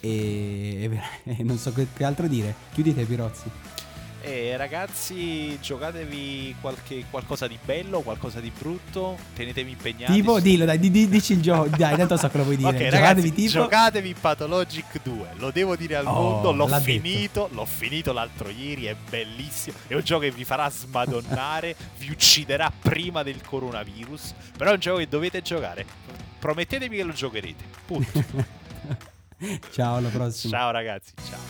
E, 0.00 0.90
e- 0.90 1.00
e 1.38 1.42
non 1.42 1.58
so 1.58 1.72
che, 1.72 1.86
che 1.94 2.04
altro 2.04 2.26
dire. 2.26 2.54
Chiudite, 2.72 3.04
Pirozzi. 3.04 3.50
E 4.22 4.54
ragazzi, 4.58 5.58
giocatevi 5.60 6.56
qualche, 6.60 7.04
qualcosa 7.08 7.46
di 7.48 7.58
bello, 7.64 8.00
qualcosa 8.02 8.38
di 8.38 8.52
brutto, 8.56 9.16
tenetevi 9.34 9.70
impegnati. 9.70 10.12
Tipo, 10.12 10.36
su- 10.36 10.42
dillo, 10.42 10.66
dai, 10.66 10.78
di- 10.78 10.90
di- 10.90 11.08
dici 11.08 11.32
il 11.32 11.40
gioco. 11.40 11.68
Dai, 11.74 11.96
tanto 11.96 12.18
so 12.18 12.28
che 12.28 12.36
lo 12.36 12.44
vuoi 12.44 12.56
dire. 12.56 12.68
Ok, 12.70 12.76
Giocatevi 12.76 13.00
ragazzi, 13.00 13.32
tipo. 13.32 13.50
giocatevi 13.52 14.14
Pathologic 14.20 15.00
2. 15.02 15.28
Lo 15.36 15.50
devo 15.50 15.74
dire 15.74 15.96
al 15.96 16.06
Oh, 16.06 16.12
mondo. 16.12 16.52
L'ho 16.52 16.66
l'ha 16.66 16.78
detto. 16.80 17.00
finito. 17.02 17.48
L'ho 17.52 17.64
finito 17.64 18.12
l'altro 18.12 18.50
ieri. 18.50 18.84
È 18.84 18.94
bellissimo. 19.08 19.76
È 19.86 19.94
un 19.94 20.02
gioco 20.02 20.20
che 20.22 20.30
vi 20.32 20.44
farà 20.44 20.68
smadonnare. 20.68 21.74
vi 21.96 22.10
ucciderà 22.10 22.70
prima 22.78 23.22
del 23.22 23.40
coronavirus. 23.42 24.34
Però 24.56 24.70
è 24.70 24.74
un 24.74 24.80
gioco 24.80 24.98
che 24.98 25.08
dovete 25.08 25.40
giocare. 25.40 25.86
Promettetemi 26.38 26.94
che 26.96 27.02
lo 27.04 27.12
giocherete. 27.14 27.64
Punto. 27.86 28.22
Ciao, 29.72 29.96
alla 29.96 30.08
prossima. 30.10 30.58
Ciao, 30.58 30.70
ragazzi. 30.70 31.12
Ciao. 31.26 31.49